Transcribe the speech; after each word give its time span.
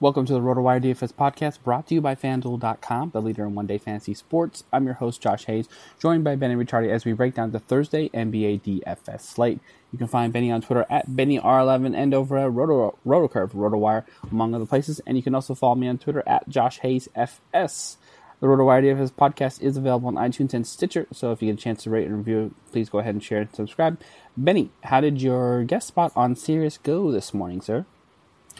Welcome 0.00 0.26
to 0.26 0.32
the 0.32 0.38
RotoWire 0.38 0.80
DFS 0.80 1.12
podcast 1.12 1.60
brought 1.64 1.88
to 1.88 1.94
you 1.94 2.00
by 2.00 2.14
FanDuel.com, 2.14 3.10
the 3.10 3.20
leader 3.20 3.44
in 3.44 3.56
one 3.56 3.66
day 3.66 3.78
fantasy 3.78 4.14
sports. 4.14 4.62
I'm 4.72 4.84
your 4.84 4.94
host, 4.94 5.20
Josh 5.20 5.46
Hayes, 5.46 5.68
joined 6.00 6.22
by 6.22 6.36
Benny 6.36 6.54
Ricciardi 6.54 6.88
as 6.88 7.04
we 7.04 7.14
break 7.14 7.34
down 7.34 7.50
the 7.50 7.58
Thursday 7.58 8.08
NBA 8.10 8.62
DFS 8.62 9.22
slate. 9.22 9.58
You 9.90 9.98
can 9.98 10.06
find 10.06 10.32
Benny 10.32 10.52
on 10.52 10.60
Twitter 10.60 10.86
at 10.88 11.08
BennyR11 11.08 11.96
and 11.96 12.14
over 12.14 12.38
at 12.38 12.52
Roto, 12.52 12.96
RotoCurve, 13.04 13.50
RotoWire, 13.50 14.04
among 14.30 14.54
other 14.54 14.66
places. 14.66 15.00
And 15.04 15.16
you 15.16 15.22
can 15.24 15.34
also 15.34 15.56
follow 15.56 15.74
me 15.74 15.88
on 15.88 15.98
Twitter 15.98 16.22
at 16.28 16.48
Josh 16.48 16.78
Hayes 16.78 17.08
FS. 17.16 17.96
The 18.38 18.46
RotoWire 18.46 18.84
DFS 18.84 19.10
podcast 19.10 19.60
is 19.60 19.76
available 19.76 20.06
on 20.06 20.14
iTunes 20.14 20.54
and 20.54 20.64
Stitcher, 20.64 21.08
so 21.12 21.32
if 21.32 21.42
you 21.42 21.50
get 21.50 21.58
a 21.58 21.62
chance 21.64 21.82
to 21.82 21.90
rate 21.90 22.06
and 22.06 22.18
review, 22.18 22.54
please 22.70 22.88
go 22.88 23.00
ahead 23.00 23.16
and 23.16 23.24
share 23.24 23.40
and 23.40 23.52
subscribe. 23.52 24.00
Benny, 24.36 24.70
how 24.84 25.00
did 25.00 25.20
your 25.20 25.64
guest 25.64 25.88
spot 25.88 26.12
on 26.14 26.36
Sirius 26.36 26.78
go 26.78 27.10
this 27.10 27.34
morning, 27.34 27.60
sir? 27.60 27.84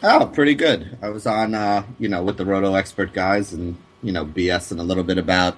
Oh, 0.01 0.31
pretty 0.33 0.55
good. 0.55 0.97
I 1.01 1.09
was 1.09 1.25
on, 1.27 1.53
uh, 1.53 1.83
you 1.97 2.07
know, 2.07 2.23
with 2.23 2.37
the 2.37 2.45
Roto 2.45 2.75
Expert 2.75 3.11
guys 3.11 3.51
and, 3.51 3.77
you 4.01 4.13
know, 4.13 4.25
BSing 4.25 4.79
a 4.79 4.83
little 4.83 5.03
bit 5.03 5.17
about 5.17 5.57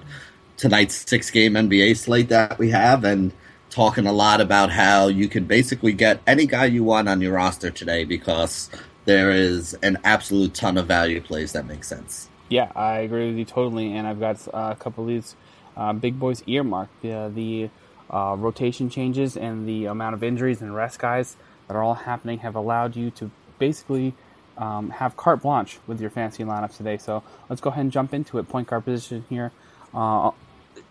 tonight's 0.56 1.08
six 1.08 1.30
game 1.30 1.54
NBA 1.54 1.96
slate 1.96 2.28
that 2.30 2.58
we 2.58 2.70
have 2.70 3.04
and 3.04 3.32
talking 3.70 4.06
a 4.06 4.12
lot 4.12 4.40
about 4.40 4.70
how 4.70 5.06
you 5.06 5.28
can 5.28 5.44
basically 5.44 5.92
get 5.92 6.20
any 6.26 6.46
guy 6.46 6.64
you 6.64 6.82
want 6.82 7.08
on 7.08 7.20
your 7.20 7.34
roster 7.34 7.70
today 7.70 8.04
because 8.04 8.68
there 9.04 9.30
is 9.30 9.74
an 9.74 9.98
absolute 10.02 10.54
ton 10.54 10.76
of 10.76 10.86
value 10.86 11.20
plays 11.20 11.52
that 11.52 11.64
make 11.66 11.84
sense. 11.84 12.28
Yeah, 12.48 12.70
I 12.74 12.98
agree 12.98 13.28
with 13.28 13.38
you 13.38 13.44
totally. 13.44 13.92
And 13.92 14.08
I've 14.08 14.20
got 14.20 14.46
uh, 14.48 14.72
a 14.72 14.76
couple 14.76 15.04
of 15.04 15.08
these 15.08 15.36
uh, 15.76 15.92
big 15.92 16.18
boys 16.18 16.42
earmarked. 16.46 17.00
The, 17.02 17.30
the 17.32 17.70
uh, 18.10 18.34
rotation 18.36 18.90
changes 18.90 19.36
and 19.36 19.68
the 19.68 19.86
amount 19.86 20.14
of 20.14 20.24
injuries 20.24 20.60
and 20.60 20.74
rest 20.74 20.98
guys 20.98 21.36
that 21.68 21.76
are 21.76 21.82
all 21.82 21.94
happening 21.94 22.40
have 22.40 22.56
allowed 22.56 22.96
you 22.96 23.10
to 23.12 23.30
basically 23.58 24.14
um, 24.58 24.90
have 24.90 25.16
carte 25.16 25.42
blanche 25.42 25.78
with 25.86 26.00
your 26.00 26.10
fantasy 26.10 26.44
lineups 26.44 26.76
today. 26.76 26.98
So 26.98 27.22
let's 27.48 27.60
go 27.60 27.70
ahead 27.70 27.82
and 27.82 27.92
jump 27.92 28.14
into 28.14 28.38
it. 28.38 28.48
Point 28.48 28.68
guard 28.68 28.84
position 28.84 29.24
here 29.28 29.52
uh, 29.94 30.30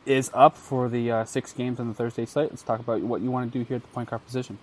is 0.06 0.32
up 0.34 0.58
for 0.58 0.90
the 0.90 1.12
uh, 1.12 1.26
six 1.26 1.54
games 1.54 1.80
on 1.80 1.88
the 1.88 1.94
Thursday 1.94 2.26
slate. 2.26 2.50
Let's 2.50 2.64
talk 2.64 2.80
about 2.80 3.02
what 3.02 3.22
you 3.22 3.32
want 3.32 3.52
to 3.52 3.60
do 3.60 3.64
here 3.66 3.78
at 3.78 3.84
the 3.84 3.88
point 3.90 4.10
guard 4.10 4.26
position. 4.26 4.58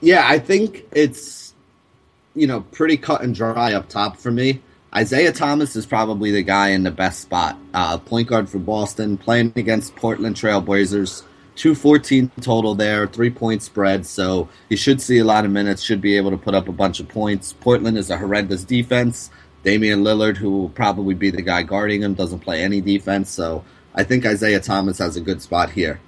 Yeah, 0.00 0.24
I 0.26 0.38
think 0.38 0.84
it's 0.92 1.54
you 2.34 2.46
know 2.46 2.60
pretty 2.60 2.96
cut 2.96 3.22
and 3.22 3.34
dry 3.34 3.72
up 3.72 3.88
top 3.88 4.16
for 4.16 4.30
me. 4.30 4.60
Isaiah 4.94 5.32
Thomas 5.32 5.74
is 5.74 5.86
probably 5.86 6.30
the 6.30 6.42
guy 6.42 6.68
in 6.68 6.84
the 6.84 6.90
best 6.90 7.20
spot. 7.20 7.58
Uh, 7.72 7.98
point 7.98 8.28
guard 8.28 8.48
for 8.48 8.58
Boston, 8.58 9.18
playing 9.18 9.52
against 9.56 9.96
Portland 9.96 10.36
Trailblazers. 10.36 11.24
214 11.56 12.30
total 12.40 12.74
there, 12.74 13.06
three 13.06 13.30
point 13.30 13.62
spread. 13.62 14.06
So 14.06 14.48
he 14.68 14.76
should 14.76 15.00
see 15.00 15.18
a 15.18 15.24
lot 15.24 15.44
of 15.44 15.50
minutes, 15.50 15.82
should 15.82 16.00
be 16.00 16.16
able 16.16 16.30
to 16.30 16.36
put 16.36 16.54
up 16.54 16.68
a 16.68 16.72
bunch 16.72 17.00
of 17.00 17.08
points. 17.08 17.52
Portland 17.52 17.96
is 17.96 18.10
a 18.10 18.18
horrendous 18.18 18.64
defense. 18.64 19.30
Damian 19.62 20.02
Lillard, 20.02 20.36
who 20.36 20.50
will 20.50 20.68
probably 20.68 21.14
be 21.14 21.30
the 21.30 21.42
guy 21.42 21.62
guarding 21.62 22.02
him, 22.02 22.14
doesn't 22.14 22.40
play 22.40 22.62
any 22.62 22.80
defense. 22.80 23.30
So 23.30 23.64
I 23.94 24.04
think 24.04 24.26
Isaiah 24.26 24.60
Thomas 24.60 24.98
has 24.98 25.16
a 25.16 25.20
good 25.20 25.40
spot 25.40 25.70
here. 25.70 26.00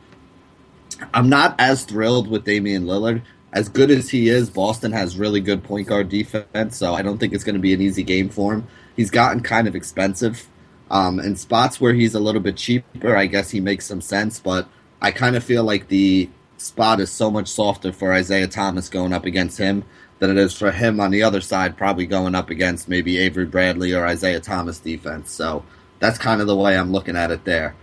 I'm 1.15 1.29
not 1.29 1.55
as 1.59 1.85
thrilled 1.85 2.29
with 2.29 2.45
Damian 2.45 2.85
Lillard. 2.85 3.23
As 3.53 3.69
good 3.69 3.91
as 3.91 4.11
he 4.11 4.29
is, 4.29 4.51
Boston 4.51 4.93
has 4.93 5.17
really 5.17 5.41
good 5.41 5.63
point 5.63 5.87
guard 5.87 6.09
defense, 6.09 6.77
so 6.77 6.95
I 6.95 7.03
don't 7.03 7.19
think 7.19 7.33
it's 7.33 7.45
going 7.45 7.55
to 7.55 7.61
be 7.61 7.73
an 7.73 7.81
easy 7.81 8.03
game 8.03 8.29
for 8.29 8.53
him. 8.53 8.67
He's 8.97 9.11
gotten 9.11 9.43
kind 9.43 9.67
of 9.67 9.75
expensive. 9.75 10.49
Um, 10.91 11.19
in 11.19 11.37
spots 11.37 11.81
where 11.81 11.95
he's 11.95 12.15
a 12.15 12.21
little 12.21 12.41
bit 12.41 12.57
cheaper, 12.57 13.17
I 13.17 13.27
guess 13.27 13.51
he 13.51 13.61
makes 13.61 13.87
some 13.87 14.01
sense, 14.01 14.39
but 14.39 14.69
I 15.01 15.11
kind 15.11 15.37
of 15.37 15.45
feel 15.45 15.65
like 15.65 15.89
the 15.89 16.29
spot 16.59 17.01
is 17.01 17.11
so 17.11 17.31
much 17.31 17.49
softer 17.49 17.93
for 17.93 18.13
Isaiah 18.13 18.49
Thomas 18.49 18.89
going 18.89 19.13
up 19.13 19.27
against 19.27 19.59
him 19.59 19.85
than 20.19 20.31
it 20.31 20.39
is 20.39 20.57
for 20.57 20.71
him 20.71 21.01
on 21.01 21.11
the 21.11 21.23
other 21.23 21.41
side, 21.41 21.77
probably 21.77 22.07
going 22.07 22.35
up 22.35 22.51
against 22.51 22.89
maybe 22.89 23.19
Avery 23.19 23.45
Bradley 23.45 23.93
or 23.93 24.07
Isaiah 24.07 24.41
Thomas 24.41 24.79
defense. 24.79 25.31
So 25.31 25.65
that's 25.99 26.19
kind 26.19 26.41
of 26.41 26.47
the 26.47 26.57
way 26.57 26.77
I'm 26.77 26.93
looking 26.93 27.17
at 27.17 27.31
it 27.31 27.45
there. 27.45 27.75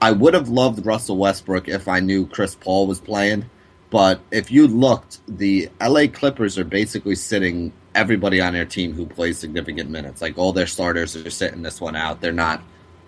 I 0.00 0.12
would 0.12 0.34
have 0.34 0.48
loved 0.48 0.84
Russell 0.84 1.16
Westbrook 1.16 1.68
if 1.68 1.88
I 1.88 2.00
knew 2.00 2.26
Chris 2.26 2.54
Paul 2.54 2.86
was 2.86 3.00
playing, 3.00 3.48
but 3.90 4.20
if 4.30 4.50
you 4.50 4.68
looked, 4.68 5.18
the 5.26 5.70
LA 5.80 6.06
Clippers 6.06 6.58
are 6.58 6.64
basically 6.64 7.14
sitting 7.14 7.72
everybody 7.94 8.40
on 8.40 8.52
their 8.52 8.66
team 8.66 8.92
who 8.92 9.06
plays 9.06 9.38
significant 9.38 9.90
minutes. 9.90 10.22
Like 10.22 10.38
all 10.38 10.52
their 10.52 10.66
starters 10.66 11.16
are 11.16 11.30
sitting 11.30 11.62
this 11.62 11.80
one 11.80 11.96
out. 11.96 12.20
They're 12.20 12.32
not, 12.32 12.62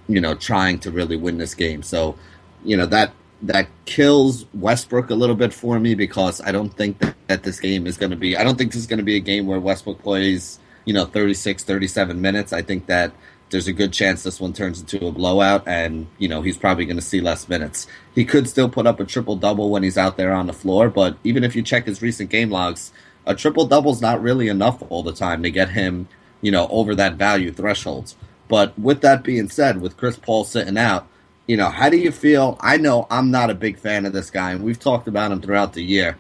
you 0.08 0.20
know, 0.20 0.34
trying 0.34 0.80
to 0.80 0.90
really 0.90 1.16
win 1.16 1.38
this 1.38 1.54
game. 1.54 1.82
So, 1.82 2.16
you 2.64 2.76
know, 2.76 2.86
that 2.86 3.12
that 3.42 3.68
kills 3.86 4.46
Westbrook 4.54 5.10
a 5.10 5.14
little 5.14 5.36
bit 5.36 5.52
for 5.52 5.78
me 5.78 5.94
because 5.94 6.40
I 6.40 6.52
don't 6.52 6.70
think 6.70 6.98
that, 6.98 7.14
that 7.28 7.42
this 7.42 7.60
game 7.60 7.86
is 7.86 7.96
going 7.96 8.10
to 8.10 8.16
be. 8.16 8.36
I 8.36 8.44
don't 8.44 8.58
think 8.58 8.72
this 8.72 8.80
is 8.80 8.86
going 8.86 8.98
to 8.98 9.04
be 9.04 9.16
a 9.16 9.20
game 9.20 9.46
where 9.46 9.58
Westbrook 9.58 10.02
plays, 10.02 10.58
you 10.84 10.92
know, 10.92 11.06
36, 11.06 11.64
37 11.64 12.20
minutes. 12.20 12.52
I 12.52 12.62
think 12.62 12.86
that 12.86 13.12
there's 13.50 13.66
a 13.66 13.72
good 13.72 13.92
chance 13.92 14.22
this 14.22 14.40
one 14.40 14.52
turns 14.52 14.80
into 14.80 15.06
a 15.06 15.12
blowout, 15.12 15.66
and 15.66 16.06
you 16.18 16.28
know 16.28 16.42
he's 16.42 16.56
probably 16.56 16.84
going 16.84 16.96
to 16.96 17.02
see 17.02 17.20
less 17.20 17.48
minutes. 17.48 17.86
He 18.14 18.24
could 18.24 18.48
still 18.48 18.68
put 18.68 18.86
up 18.86 19.00
a 19.00 19.04
triple 19.04 19.36
double 19.36 19.70
when 19.70 19.82
he's 19.82 19.98
out 19.98 20.16
there 20.16 20.32
on 20.32 20.46
the 20.46 20.52
floor, 20.52 20.88
but 20.88 21.16
even 21.24 21.44
if 21.44 21.56
you 21.56 21.62
check 21.62 21.86
his 21.86 22.00
recent 22.00 22.30
game 22.30 22.50
logs, 22.50 22.92
a 23.26 23.34
triple 23.34 23.66
double 23.66 23.92
is 23.92 24.00
not 24.00 24.22
really 24.22 24.48
enough 24.48 24.82
all 24.88 25.02
the 25.02 25.12
time 25.12 25.42
to 25.42 25.50
get 25.50 25.70
him, 25.70 26.08
you 26.40 26.50
know, 26.50 26.68
over 26.68 26.94
that 26.94 27.14
value 27.14 27.52
threshold. 27.52 28.14
But 28.48 28.78
with 28.78 29.00
that 29.02 29.22
being 29.22 29.48
said, 29.48 29.80
with 29.80 29.96
Chris 29.96 30.16
Paul 30.16 30.44
sitting 30.44 30.78
out, 30.78 31.08
you 31.50 31.56
know, 31.56 31.68
how 31.68 31.88
do 31.88 31.96
you 31.96 32.12
feel? 32.12 32.56
I 32.60 32.76
know 32.76 33.08
I'm 33.10 33.32
not 33.32 33.50
a 33.50 33.56
big 33.56 33.76
fan 33.76 34.06
of 34.06 34.12
this 34.12 34.30
guy, 34.30 34.52
and 34.52 34.62
we've 34.62 34.78
talked 34.78 35.08
about 35.08 35.32
him 35.32 35.40
throughout 35.40 35.72
the 35.72 35.82
year. 35.82 36.16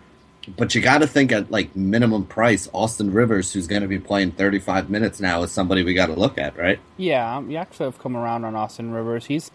But 0.56 0.74
you 0.74 0.80
got 0.80 0.98
to 0.98 1.06
think 1.06 1.30
at 1.30 1.52
like 1.52 1.76
minimum 1.76 2.26
price, 2.26 2.68
Austin 2.74 3.12
Rivers, 3.12 3.52
who's 3.52 3.68
going 3.68 3.82
to 3.82 3.86
be 3.86 4.00
playing 4.00 4.32
35 4.32 4.90
minutes 4.90 5.20
now, 5.20 5.44
is 5.44 5.52
somebody 5.52 5.84
we 5.84 5.94
got 5.94 6.06
to 6.06 6.14
look 6.14 6.36
at, 6.36 6.58
right? 6.58 6.80
Yeah, 6.96 7.36
um, 7.36 7.48
you 7.48 7.58
actually 7.58 7.84
have 7.86 8.00
come 8.00 8.16
around 8.16 8.44
on 8.44 8.56
Austin 8.56 8.90
Rivers. 8.90 9.26
He's 9.26 9.52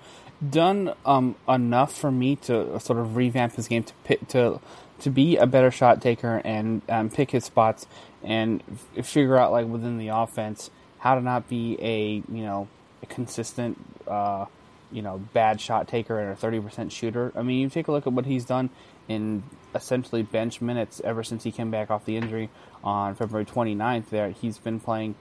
done 0.50 0.94
um, 1.06 1.36
enough 1.46 1.94
for 1.94 2.10
me 2.10 2.38
to 2.38 2.80
sort 2.80 2.98
of 2.98 3.18
revamp 3.18 3.56
his 3.56 3.68
game 3.68 3.84
to 3.84 4.16
to 4.30 4.62
to 5.00 5.10
be 5.10 5.36
a 5.36 5.46
better 5.46 5.72
shot 5.72 6.02
taker 6.02 6.42
and 6.46 6.84
um, 6.88 7.10
pick 7.10 7.32
his 7.32 7.44
spots 7.44 7.86
and 8.24 8.64
f- 8.98 9.06
figure 9.06 9.38
out 9.38 9.52
like 9.52 9.68
within 9.68 9.98
the 9.98 10.08
offense 10.08 10.70
how 11.00 11.16
to 11.16 11.22
not 11.22 11.50
be 11.50 11.78
a 11.82 12.24
you 12.34 12.44
know 12.44 12.70
a 13.04 13.06
consistent 13.08 13.78
uh, 14.08 14.46
you 14.92 15.02
know 15.02 15.18
bad 15.34 15.60
shot 15.60 15.88
taker 15.88 16.20
and 16.20 16.32
a 16.32 16.36
thirty 16.36 16.60
percent 16.60 16.92
shooter. 16.92 17.32
I 17.36 17.42
mean, 17.42 17.60
you 17.60 17.70
take 17.70 17.88
a 17.88 17.92
look 17.92 18.08
at 18.08 18.14
what 18.14 18.26
he's 18.26 18.46
done 18.46 18.70
in 19.08 19.44
essentially 19.74 20.24
bench 20.24 20.62
minutes 20.62 21.02
ever 21.04 21.24
since 21.24 21.44
he 21.44 21.52
came 21.52 21.70
back 21.70 21.92
off 21.92 22.06
the 22.06 22.18
injury 22.18 22.50
on 22.84 23.16
February 23.16 23.46
29th. 23.46 24.10
There, 24.10 24.30
he's 24.30 24.58
been 24.58 24.80
playing 24.80 25.16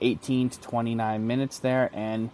18 0.00 0.50
to 0.50 0.60
29 0.60 1.26
minutes 1.26 1.58
there, 1.58 1.90
and 1.92 2.30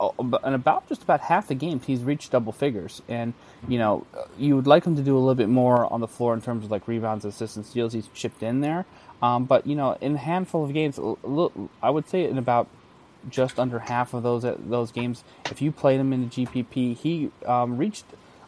uh, 0.00 0.10
and 0.44 0.54
about 0.54 0.88
just 0.88 1.02
about 1.02 1.20
half 1.20 1.48
the 1.48 1.54
games 1.54 1.86
he's 1.86 2.02
reached 2.02 2.30
double 2.30 2.52
figures. 2.52 3.02
And 3.08 3.34
you 3.66 3.78
know, 3.78 4.06
you 4.38 4.56
would 4.56 4.66
like 4.66 4.84
him 4.84 4.96
to 4.96 5.02
do 5.02 5.16
a 5.16 5.18
little 5.20 5.34
bit 5.34 5.48
more 5.48 5.90
on 5.92 6.00
the 6.00 6.08
floor 6.08 6.34
in 6.34 6.42
terms 6.42 6.64
of 6.64 6.70
like 6.70 6.86
rebounds, 6.86 7.24
assists, 7.24 7.56
and 7.56 7.64
steals. 7.66 7.92
He's 7.92 8.08
chipped 8.14 8.42
in 8.42 8.60
there, 8.60 8.86
um, 9.22 9.44
but 9.44 9.66
you 9.66 9.74
know, 9.74 9.96
in 10.00 10.14
a 10.14 10.18
handful 10.18 10.64
of 10.64 10.72
games, 10.72 10.98
I 11.82 11.90
would 11.90 12.08
say 12.08 12.24
in 12.24 12.38
about 12.38 12.68
just 13.28 13.58
under 13.58 13.78
half 13.78 14.14
of 14.14 14.22
those 14.22 14.44
those 14.58 14.92
games, 14.92 15.24
if 15.50 15.60
you 15.62 15.72
played 15.72 16.00
him 16.00 16.12
in 16.12 16.28
the 16.28 16.46
GPP, 16.46 16.96
he 16.96 17.30
um, 17.46 17.76
reached 17.76 18.04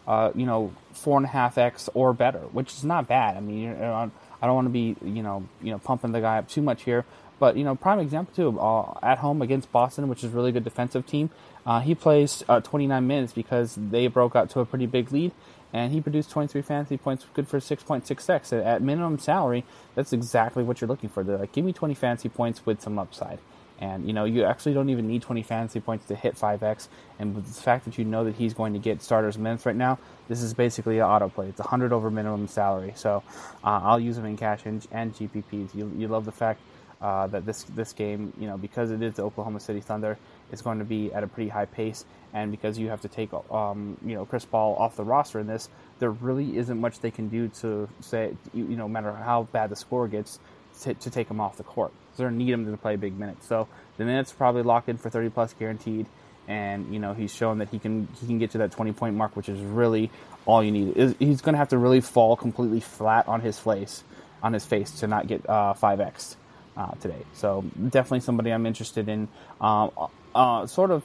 uh, 0.07 0.31
you 0.35 0.47
know 0.47 0.73
four 0.93 1.17
and 1.17 1.27
a 1.27 1.29
half 1.29 1.59
x 1.59 1.89
or 1.95 2.13
better, 2.13 2.41
which 2.53 2.73
is 2.75 2.85
not 2.85 3.07
bad. 3.09 3.37
I 3.37 3.41
mean, 3.41 3.71
I 3.71 4.11
don't 4.43 4.55
want 4.55 4.67
to 4.67 4.71
be 4.71 4.97
you 5.05 5.23
know 5.23 5.45
you 5.63 5.71
know 5.71 5.79
pumping 5.79 6.13
the 6.13 6.21
guy 6.21 6.39
up 6.39 6.49
too 6.49 6.63
much 6.63 6.85
here, 6.85 7.05
but 7.39 7.57
you 7.57 7.65
know 7.65 7.75
prime 7.75 7.99
example 7.99 8.35
too 8.35 8.61
uh, 8.61 8.99
at 9.03 9.19
home 9.19 9.43
against 9.43 9.71
Boston, 9.73 10.09
which 10.09 10.25
is 10.25 10.33
a 10.33 10.37
really 10.37 10.53
good 10.53 10.65
defensive 10.65 11.07
team. 11.07 11.31
Uh, 11.67 11.81
he 11.81 11.95
plays 11.95 12.43
uh, 12.49 12.61
29 12.61 13.07
minutes 13.07 13.33
because 13.33 13.77
they 13.77 14.07
broke 14.07 14.35
out 14.35 14.49
to 14.51 14.61
a 14.61 14.67
pretty 14.67 14.87
big 14.87 15.13
lead, 15.13 15.31
and 15.73 15.93
he 15.93 16.01
produced 16.01 16.31
23 16.31 16.63
fantasy 16.63 16.97
points, 16.97 17.27
good 17.35 17.47
for 17.47 17.61
6.6x 17.61 18.65
at 18.65 18.83
minimum 18.83 19.19
salary. 19.19 19.65
That's 19.95 20.13
exactly 20.13 20.63
what 20.63 20.81
you're 20.81 20.89
looking 20.89 21.11
for. 21.11 21.23
They're 21.23 21.39
like, 21.39 21.53
give 21.53 21.65
me 21.65 21.73
20 21.73 21.95
fantasy 21.95 22.29
points 22.29 22.65
with 22.65 22.81
some 22.81 22.99
upside. 22.99 23.39
And 23.81 24.07
you 24.07 24.13
know, 24.13 24.25
you 24.25 24.45
actually 24.45 24.75
don't 24.75 24.91
even 24.91 25.07
need 25.09 25.23
20 25.23 25.43
fantasy 25.43 25.81
points 25.81 26.07
to 26.07 26.15
hit 26.15 26.37
5x. 26.37 26.89
And 27.19 27.35
with 27.35 27.47
the 27.47 27.63
fact 27.63 27.87
that 27.87 27.97
you 27.99 28.05
know 28.05 28.25
that 28.25 28.35
he's 28.35 28.53
going 28.55 28.75
to 28.75 28.79
get 28.79 29.03
starters 29.03 29.39
minutes 29.39 29.65
right 29.65 29.77
now, 29.77 29.99
this 30.29 30.43
is 30.43 30.53
basically 30.53 30.99
an 30.99 31.05
auto 31.05 31.29
play. 31.29 31.49
It's 31.49 31.59
100 31.59 31.93
over 31.93 32.11
minimum 32.11 32.47
salary. 32.47 32.93
So 32.95 33.23
uh, 33.65 33.81
I'll 33.83 34.01
use 34.01 34.19
him 34.19 34.27
in 34.27 34.37
cash 34.37 34.67
and, 34.67 34.87
and 34.93 35.15
GPPs. 35.15 35.75
You, 35.75 35.91
you 35.97 36.09
love 36.09 36.27
the 36.27 36.33
fact 36.33 36.61
uh, 37.01 37.27
that 37.29 37.47
this 37.47 37.63
this 37.63 37.93
game, 37.95 38.33
you 38.39 38.47
know, 38.47 38.59
because 38.59 38.91
it 38.91 39.03
is 39.03 39.15
the 39.15 39.23
Oklahoma 39.23 39.61
City 39.61 39.81
Thunder, 39.81 40.19
is 40.53 40.61
going 40.61 40.79
to 40.79 40.85
be 40.85 41.13
at 41.15 41.25
a 41.25 41.27
pretty 41.27 41.49
high 41.49 41.65
pace, 41.65 42.05
and 42.35 42.51
because 42.51 42.79
you 42.79 42.91
have 42.91 43.01
to 43.01 43.09
take, 43.09 43.31
um, 43.51 43.97
you 44.05 44.15
know, 44.15 44.27
Chris 44.27 44.45
Paul 44.45 44.77
off 44.77 44.97
the 44.97 45.05
roster 45.05 45.41
in 45.41 45.47
this, 45.47 45.71
there 45.99 46.11
really 46.11 46.59
isn't 46.59 46.79
much 46.79 47.01
they 47.01 47.11
can 47.11 47.29
do 47.29 47.49
to 47.61 47.89
say, 48.01 48.37
you, 48.53 48.65
you 48.65 48.77
know, 48.77 48.87
no 48.87 48.89
matter 48.89 49.13
how 49.15 49.45
bad 49.45 49.71
the 49.71 49.77
score 49.77 50.09
gets, 50.09 50.39
to, 50.83 50.95
to 50.95 51.11
take 51.11 51.29
him 51.29 51.41
off 51.41 51.57
the 51.57 51.65
court. 51.65 51.93
They're 52.21 52.31
need 52.31 52.51
him 52.51 52.71
to 52.71 52.77
play 52.77 52.97
big 52.97 53.19
minutes. 53.19 53.47
So 53.47 53.69
the 53.97 54.05
minutes 54.05 54.33
probably 54.33 54.63
locked 54.63 54.89
in 54.89 54.97
for 54.97 55.11
30 55.11 55.31
plus 55.31 55.53
guaranteed, 55.55 56.07
and 56.47 56.93
you 56.93 57.01
know 57.01 57.13
he's 57.13 57.35
shown 57.35 57.59
that 57.59 57.69
he 57.71 57.79
can 57.79 58.09
he 58.21 58.27
can 58.27 58.39
get 58.39 58.53
to 58.53 58.59
that 58.59 58.73
20 58.73 58.93
point 58.93 59.17
mark, 59.17 59.37
which 59.37 59.49
is 59.49 59.61
really 59.61 60.11
all 60.47 60.63
you 60.63 60.71
need. 60.71 61.17
He's 61.19 61.41
going 61.41 61.55
to 61.55 61.59
have 61.59 61.69
to 61.69 61.79
really 61.79 62.01
fall 62.01 62.37
completely 62.37 62.81
flat 62.81 63.29
on 63.29 63.41
his 63.41 63.59
face, 63.59 64.05
on 64.43 64.53
his 64.53 64.65
face 64.65 64.91
to 65.01 65.07
not 65.07 65.27
get 65.27 65.49
uh, 65.49 65.75
5x 65.75 66.37
uh, 66.77 66.93
today. 67.01 67.25
So 67.35 67.65
definitely 67.89 68.21
somebody 68.21 68.51
I'm 68.51 68.67
interested 68.67 69.09
in. 69.09 69.29
Um, 69.61 69.91
uh, 70.35 70.67
sort 70.67 70.91
of 70.91 71.03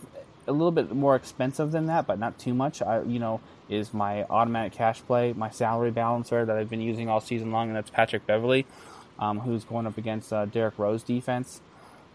a 0.48 0.52
little 0.52 0.72
bit 0.72 0.92
more 0.92 1.16
expensive 1.16 1.72
than 1.72 1.88
that, 1.88 2.08
but 2.08 2.20
not 2.20 2.38
too 2.38 2.54
much. 2.54 2.82
I, 2.82 3.02
you 3.02 3.20
know, 3.20 3.42
is 3.70 3.94
my 3.94 4.24
automatic 4.26 4.74
cash 4.74 5.02
play, 5.02 5.34
my 5.34 5.50
salary 5.50 5.92
balancer 5.92 6.46
that 6.46 6.56
I've 6.56 6.70
been 6.70 6.82
using 6.82 7.10
all 7.10 7.20
season 7.20 7.52
long, 7.52 7.68
and 7.68 7.76
that's 7.76 7.90
Patrick 7.90 8.26
Beverley, 8.28 8.66
um, 9.20 9.40
who's 9.40 9.64
going 9.64 9.88
up 9.88 9.98
against 9.98 10.32
uh, 10.32 10.46
Derrick 10.46 10.78
Rose 10.78 11.04
defense. 11.04 11.62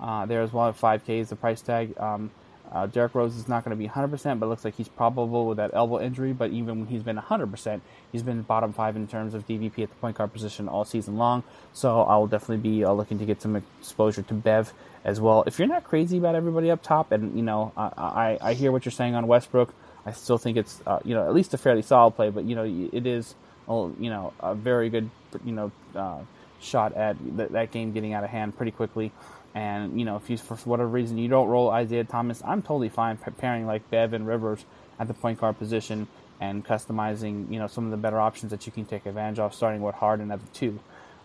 Uh, 0.00 0.26
there 0.26 0.42
as 0.42 0.52
well 0.52 0.68
at 0.68 0.78
5K 0.80 1.20
is 1.20 1.28
the 1.28 1.36
price 1.36 1.60
tag. 1.60 1.98
Um, 1.98 2.30
uh, 2.72 2.86
Derrick 2.86 3.14
Rose 3.14 3.36
is 3.36 3.48
not 3.48 3.64
going 3.64 3.76
to 3.76 3.82
be 3.82 3.88
100%, 3.88 4.38
but 4.38 4.48
looks 4.48 4.64
like 4.64 4.76
he's 4.76 4.88
probable 4.88 5.46
with 5.46 5.56
that 5.56 5.72
elbow 5.74 6.00
injury. 6.00 6.32
But 6.32 6.50
even 6.52 6.80
when 6.80 6.88
he's 6.88 7.02
been 7.02 7.16
100%, 7.16 7.80
he's 8.12 8.22
been 8.22 8.42
bottom 8.42 8.72
five 8.72 8.96
in 8.96 9.08
terms 9.08 9.34
of 9.34 9.46
DVP 9.46 9.82
at 9.82 9.88
the 9.88 9.96
point 9.96 10.16
guard 10.16 10.32
position 10.32 10.68
all 10.68 10.84
season 10.84 11.16
long. 11.16 11.42
So 11.72 12.02
I 12.02 12.16
will 12.16 12.28
definitely 12.28 12.58
be 12.58 12.84
uh, 12.84 12.92
looking 12.92 13.18
to 13.18 13.26
get 13.26 13.42
some 13.42 13.56
exposure 13.56 14.22
to 14.22 14.34
Bev 14.34 14.72
as 15.04 15.20
well. 15.20 15.42
If 15.46 15.58
you're 15.58 15.68
not 15.68 15.84
crazy 15.84 16.18
about 16.18 16.36
everybody 16.36 16.70
up 16.70 16.82
top, 16.82 17.10
and 17.10 17.36
you 17.36 17.42
know, 17.42 17.72
I, 17.76 17.90
I, 17.96 18.38
I 18.50 18.54
hear 18.54 18.70
what 18.70 18.84
you're 18.84 18.92
saying 18.92 19.14
on 19.14 19.26
Westbrook. 19.26 19.74
I 20.06 20.12
still 20.12 20.38
think 20.38 20.56
it's 20.56 20.80
uh, 20.86 21.00
you 21.04 21.14
know 21.14 21.26
at 21.26 21.34
least 21.34 21.52
a 21.54 21.58
fairly 21.58 21.82
solid 21.82 22.12
play, 22.12 22.30
but 22.30 22.44
you 22.44 22.54
know 22.54 22.64
it 22.64 23.06
is 23.06 23.34
you 23.68 24.10
know 24.10 24.32
a 24.40 24.54
very 24.54 24.88
good 24.88 25.10
you 25.44 25.52
know 25.52 25.72
uh, 25.94 26.20
shot 26.60 26.94
at 26.94 27.16
th- 27.36 27.50
that 27.50 27.70
game 27.70 27.92
getting 27.92 28.12
out 28.12 28.24
of 28.24 28.30
hand 28.30 28.56
pretty 28.56 28.72
quickly. 28.72 29.12
And 29.54 29.98
you 29.98 30.04
know, 30.04 30.16
if 30.16 30.30
you 30.30 30.36
for 30.36 30.56
whatever 30.56 30.88
reason 30.88 31.18
you 31.18 31.28
don't 31.28 31.48
roll 31.48 31.70
Isaiah 31.70 32.04
Thomas, 32.04 32.42
I'm 32.44 32.62
totally 32.62 32.88
fine 32.88 33.16
pairing 33.16 33.66
like 33.66 33.88
Bev 33.90 34.12
and 34.12 34.26
Rivers 34.26 34.64
at 34.98 35.08
the 35.08 35.14
point 35.14 35.40
guard 35.40 35.58
position 35.58 36.06
and 36.40 36.64
customizing 36.64 37.50
you 37.52 37.58
know 37.58 37.66
some 37.66 37.84
of 37.84 37.90
the 37.90 37.96
better 37.96 38.20
options 38.20 38.50
that 38.50 38.66
you 38.66 38.72
can 38.72 38.84
take 38.84 39.06
advantage 39.06 39.38
of, 39.38 39.54
starting 39.54 39.82
with 39.82 39.94
Harden 39.96 40.30
at 40.30 40.40
the 40.40 40.52
two 40.52 40.78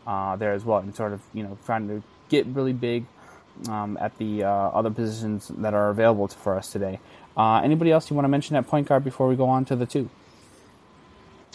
uh, 0.07 0.35
there 0.35 0.53
as 0.53 0.65
well, 0.65 0.79
and 0.79 0.95
sort 0.95 1.13
of 1.13 1.21
you 1.33 1.43
know 1.43 1.57
trying 1.65 1.87
to 1.87 2.01
get 2.29 2.45
really 2.47 2.73
big 2.73 3.05
um, 3.69 3.97
at 4.01 4.17
the 4.17 4.43
uh, 4.43 4.49
other 4.49 4.89
positions 4.89 5.49
that 5.57 5.73
are 5.73 5.89
available 5.89 6.27
for 6.27 6.57
us 6.57 6.71
today. 6.71 6.99
Uh, 7.37 7.61
anybody 7.63 7.91
else 7.91 8.09
you 8.09 8.15
want 8.15 8.25
to 8.25 8.29
mention 8.29 8.55
at 8.55 8.67
point 8.67 8.87
guard 8.87 9.03
before 9.03 9.27
we 9.27 9.35
go 9.35 9.45
on 9.45 9.65
to 9.65 9.75
the 9.75 9.85
two? 9.85 10.09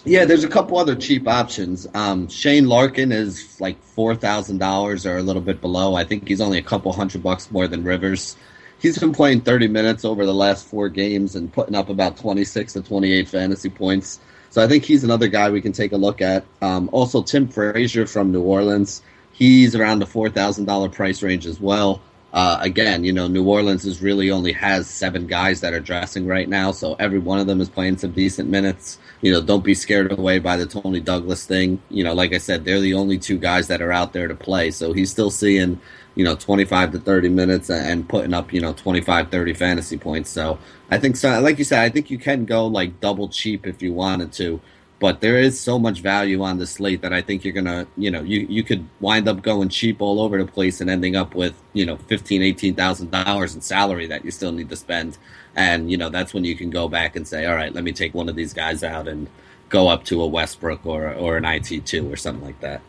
Yeah, 0.04 0.24
there's 0.24 0.44
a 0.44 0.48
couple 0.48 0.78
other 0.78 0.96
cheap 0.96 1.28
options. 1.28 1.86
Um, 1.94 2.28
Shane 2.28 2.68
Larkin 2.68 3.12
is 3.12 3.60
like 3.60 3.82
four 3.82 4.14
thousand 4.14 4.58
dollars 4.58 5.04
or 5.04 5.18
a 5.18 5.22
little 5.22 5.42
bit 5.42 5.60
below. 5.60 5.94
I 5.94 6.04
think 6.04 6.26
he's 6.26 6.40
only 6.40 6.58
a 6.58 6.62
couple 6.62 6.92
hundred 6.92 7.22
bucks 7.22 7.50
more 7.50 7.68
than 7.68 7.84
Rivers. 7.84 8.36
He's 8.80 8.98
been 8.98 9.12
playing 9.12 9.42
30 9.42 9.68
minutes 9.68 10.06
over 10.06 10.24
the 10.24 10.32
last 10.32 10.66
four 10.66 10.88
games 10.88 11.36
and 11.36 11.52
putting 11.52 11.74
up 11.74 11.90
about 11.90 12.16
26 12.16 12.72
to 12.72 12.80
28 12.82 13.28
fantasy 13.28 13.68
points. 13.68 14.20
So 14.48 14.64
I 14.64 14.68
think 14.68 14.84
he's 14.84 15.04
another 15.04 15.28
guy 15.28 15.50
we 15.50 15.60
can 15.60 15.72
take 15.72 15.92
a 15.92 15.98
look 15.98 16.22
at. 16.22 16.46
Um, 16.62 16.88
also, 16.90 17.22
Tim 17.22 17.46
Frazier 17.46 18.06
from 18.06 18.32
New 18.32 18.40
Orleans. 18.40 19.02
He's 19.32 19.74
around 19.74 19.98
the 19.98 20.06
four 20.06 20.30
thousand 20.30 20.64
dollar 20.64 20.88
price 20.88 21.22
range 21.22 21.46
as 21.46 21.60
well. 21.60 22.00
Uh, 22.32 22.58
again, 22.60 23.02
you 23.02 23.12
know, 23.12 23.26
New 23.26 23.44
Orleans 23.44 23.84
is 23.84 24.00
really 24.00 24.30
only 24.30 24.52
has 24.52 24.88
seven 24.88 25.26
guys 25.26 25.60
that 25.62 25.72
are 25.72 25.80
dressing 25.80 26.26
right 26.26 26.48
now, 26.48 26.70
so 26.70 26.94
every 27.00 27.18
one 27.18 27.40
of 27.40 27.48
them 27.48 27.60
is 27.60 27.68
playing 27.68 27.98
some 27.98 28.12
decent 28.12 28.48
minutes. 28.48 28.98
You 29.20 29.32
know, 29.32 29.40
don't 29.40 29.64
be 29.64 29.74
scared 29.74 30.12
away 30.12 30.38
by 30.38 30.56
the 30.56 30.66
Toney 30.66 31.00
Douglas 31.00 31.44
thing. 31.44 31.82
You 31.90 32.04
know, 32.04 32.14
like 32.14 32.32
I 32.32 32.38
said, 32.38 32.64
they're 32.64 32.80
the 32.80 32.94
only 32.94 33.18
two 33.18 33.36
guys 33.36 33.66
that 33.66 33.82
are 33.82 33.90
out 33.90 34.12
there 34.12 34.28
to 34.28 34.34
play, 34.34 34.70
so 34.70 34.92
he's 34.92 35.10
still 35.10 35.30
seeing, 35.32 35.80
you 36.14 36.24
know, 36.24 36.36
25 36.36 36.92
to 36.92 36.98
30 37.00 37.28
minutes 37.30 37.68
and 37.68 38.08
putting 38.08 38.32
up, 38.32 38.52
you 38.52 38.60
know, 38.60 38.74
25, 38.74 39.30
30 39.30 39.54
fantasy 39.54 39.98
points. 39.98 40.30
So 40.30 40.58
I 40.88 40.98
think, 40.98 41.16
so, 41.16 41.40
like 41.40 41.58
you 41.58 41.64
said, 41.64 41.80
I 41.80 41.88
think 41.88 42.10
you 42.10 42.18
can 42.18 42.44
go 42.44 42.66
like 42.66 43.00
double 43.00 43.28
cheap 43.28 43.66
if 43.66 43.82
you 43.82 43.92
wanted 43.92 44.32
to 44.34 44.60
but 45.00 45.22
there 45.22 45.38
is 45.38 45.58
so 45.58 45.78
much 45.78 46.00
value 46.00 46.42
on 46.42 46.58
the 46.58 46.66
slate 46.66 47.00
that 47.00 47.12
I 47.12 47.22
think 47.22 47.42
you're 47.42 47.54
gonna, 47.54 47.86
you 47.96 48.10
know, 48.10 48.20
you, 48.22 48.40
you 48.40 48.62
could 48.62 48.86
wind 49.00 49.26
up 49.26 49.40
going 49.40 49.70
cheap 49.70 50.02
all 50.02 50.20
over 50.20 50.38
the 50.38 50.50
place 50.50 50.82
and 50.82 50.90
ending 50.90 51.16
up 51.16 51.34
with, 51.34 51.54
you 51.72 51.86
know, 51.86 51.96
fifteen, 51.96 52.42
eighteen 52.42 52.74
thousand 52.74 53.10
dollars 53.10 53.54
in 53.54 53.62
salary 53.62 54.06
that 54.08 54.26
you 54.26 54.30
still 54.30 54.52
need 54.52 54.68
to 54.68 54.76
spend, 54.76 55.16
and 55.56 55.90
you 55.90 55.96
know 55.96 56.10
that's 56.10 56.34
when 56.34 56.44
you 56.44 56.54
can 56.54 56.68
go 56.68 56.86
back 56.86 57.16
and 57.16 57.26
say, 57.26 57.46
all 57.46 57.56
right, 57.56 57.74
let 57.74 57.82
me 57.82 57.92
take 57.92 58.14
one 58.14 58.28
of 58.28 58.36
these 58.36 58.52
guys 58.52 58.84
out 58.84 59.08
and 59.08 59.28
go 59.70 59.88
up 59.88 60.04
to 60.04 60.22
a 60.22 60.26
Westbrook 60.26 60.84
or 60.84 61.12
or 61.14 61.38
an 61.38 61.44
IT2 61.44 62.12
or 62.12 62.16
something 62.16 62.44
like 62.44 62.60
that. 62.60 62.82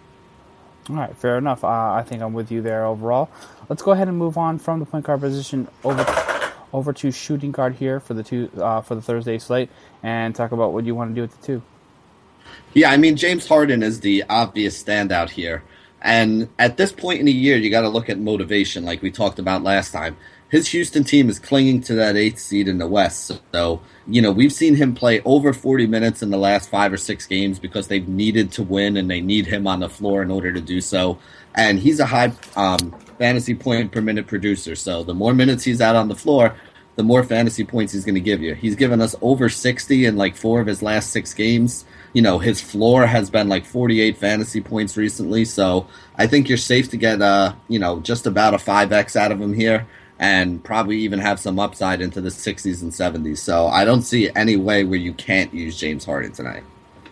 All 0.90 0.98
right, 0.98 1.16
fair 1.16 1.38
enough. 1.38 1.64
Uh, 1.64 1.94
I 1.94 2.04
think 2.06 2.22
I'm 2.22 2.34
with 2.34 2.52
you 2.52 2.62
there 2.62 2.86
overall. 2.86 3.30
Let's 3.70 3.82
go 3.82 3.92
ahead 3.92 4.10
and 4.10 4.18
move 4.18 4.38
on 4.38 4.60
from 4.60 4.80
the 4.80 4.86
point 4.86 5.06
guard 5.06 5.22
position 5.22 5.70
over 5.86 6.06
over 6.74 6.92
to 6.92 7.12
shooting 7.12 7.52
guard 7.52 7.76
here 7.76 8.02
for 8.02 8.14
the 8.14 8.24
two 8.24 8.50
uh, 8.58 8.82
for 8.82 8.96
the 8.96 9.02
Thursday 9.02 9.38
slate 9.38 9.70
and 10.04 10.36
talk 10.36 10.52
about 10.52 10.74
what 10.74 10.86
you 10.86 10.94
want 10.94 11.12
to 11.12 11.16
do 11.16 11.22
with 11.22 11.40
the 11.40 11.48
two. 11.48 11.62
Yeah, 12.74 12.92
I 12.92 12.98
mean 12.98 13.16
James 13.18 13.48
Harden 13.48 13.84
is 13.84 14.00
the 14.00 14.24
obvious 14.30 14.82
standout 14.82 15.30
here. 15.30 15.64
And 16.02 16.50
at 16.58 16.78
this 16.78 16.92
point 16.92 17.20
in 17.20 17.26
the 17.26 17.32
year, 17.32 17.58
you 17.58 17.70
got 17.70 17.82
to 17.82 17.90
look 17.90 18.10
at 18.10 18.18
motivation, 18.20 18.86
like 18.86 19.02
we 19.02 19.12
talked 19.12 19.40
about 19.40 19.64
last 19.64 19.92
time. 19.92 20.18
his 20.50 20.68
Houston 20.68 21.06
team 21.06 21.30
is 21.30 21.40
clinging 21.40 21.80
to 21.82 21.94
that 21.94 22.18
eighth 22.18 22.40
seed 22.40 22.68
in 22.68 22.78
the 22.78 22.88
West. 22.88 23.40
So, 23.54 23.82
you 24.06 24.22
know, 24.22 24.32
we've 24.32 24.52
seen 24.52 24.76
him 24.76 24.94
play 24.94 25.22
over 25.22 25.54
40 25.54 25.88
minutes 25.88 26.22
in 26.22 26.30
the 26.30 26.38
last 26.38 26.70
five 26.70 26.92
or 26.92 26.98
six 26.98 27.26
games 27.26 27.58
because 27.58 27.88
they've 27.88 28.08
needed 28.08 28.52
to 28.54 28.64
win 28.64 28.98
and 28.98 29.10
they 29.10 29.22
need 29.22 29.48
him 29.48 29.66
on 29.66 29.80
the 29.80 29.88
floor 29.88 30.22
in 30.22 30.30
order 30.30 30.52
to 30.52 30.60
do 30.60 30.82
so. 30.82 31.20
And 31.56 31.80
he's 31.80 32.02
a 32.02 32.06
high 32.06 32.34
um, 32.58 32.92
fantasy 33.18 33.56
point 33.56 33.94
per 33.94 34.02
minute 34.02 34.28
producer. 34.28 34.76
So 34.76 35.04
the 35.04 35.14
more 35.14 35.34
minutes 35.34 35.64
he's 35.64 35.80
out 35.80 35.96
on 35.96 36.10
the 36.10 36.16
floor, 36.16 36.56
the 36.96 37.04
more 37.04 37.24
fantasy 37.24 37.64
points 37.64 37.94
he's 37.94 38.04
going 38.04 38.16
to 38.16 38.22
give 38.22 38.42
you. 38.42 38.54
He's 38.54 38.76
given 38.76 39.00
us 39.00 39.16
over 39.22 39.48
60 39.48 40.06
in 40.06 40.18
like 40.18 40.36
four 40.36 40.60
of 40.60 40.68
his 40.68 40.82
last 40.82 41.12
six 41.12 41.34
games. 41.34 41.86
You 42.14 42.22
know, 42.22 42.40
his 42.40 42.62
floor 42.62 43.06
has 43.06 43.30
been 43.30 43.48
like 43.48 43.66
48 43.66 44.18
fantasy 44.18 44.62
points 44.62 44.98
recently. 44.98 45.46
So 45.46 45.88
I 46.18 46.28
think 46.28 46.50
you're 46.50 46.58
safe 46.58 46.90
to 46.90 46.98
get, 46.98 47.22
uh, 47.22 47.54
you 47.68 47.80
know, 47.80 48.00
just 48.02 48.28
about 48.28 48.54
a 48.54 48.58
5X 48.58 49.16
out 49.16 49.32
of 49.32 49.40
him 49.40 49.54
here 49.54 49.88
and 50.20 50.64
probably 50.64 50.98
even 50.98 51.20
have 51.20 51.40
some 51.40 51.58
upside 51.58 52.00
into 52.00 52.22
the 52.22 52.30
60s 52.30 52.82
and 52.82 52.92
70s. 52.92 53.40
So 53.40 53.68
I 53.68 53.86
don't 53.86 54.04
see 54.04 54.30
any 54.36 54.56
way 54.56 54.84
where 54.84 55.00
you 55.00 55.14
can't 55.14 55.54
use 55.54 55.78
James 55.78 56.06
Harden 56.06 56.32
tonight. 56.32 56.64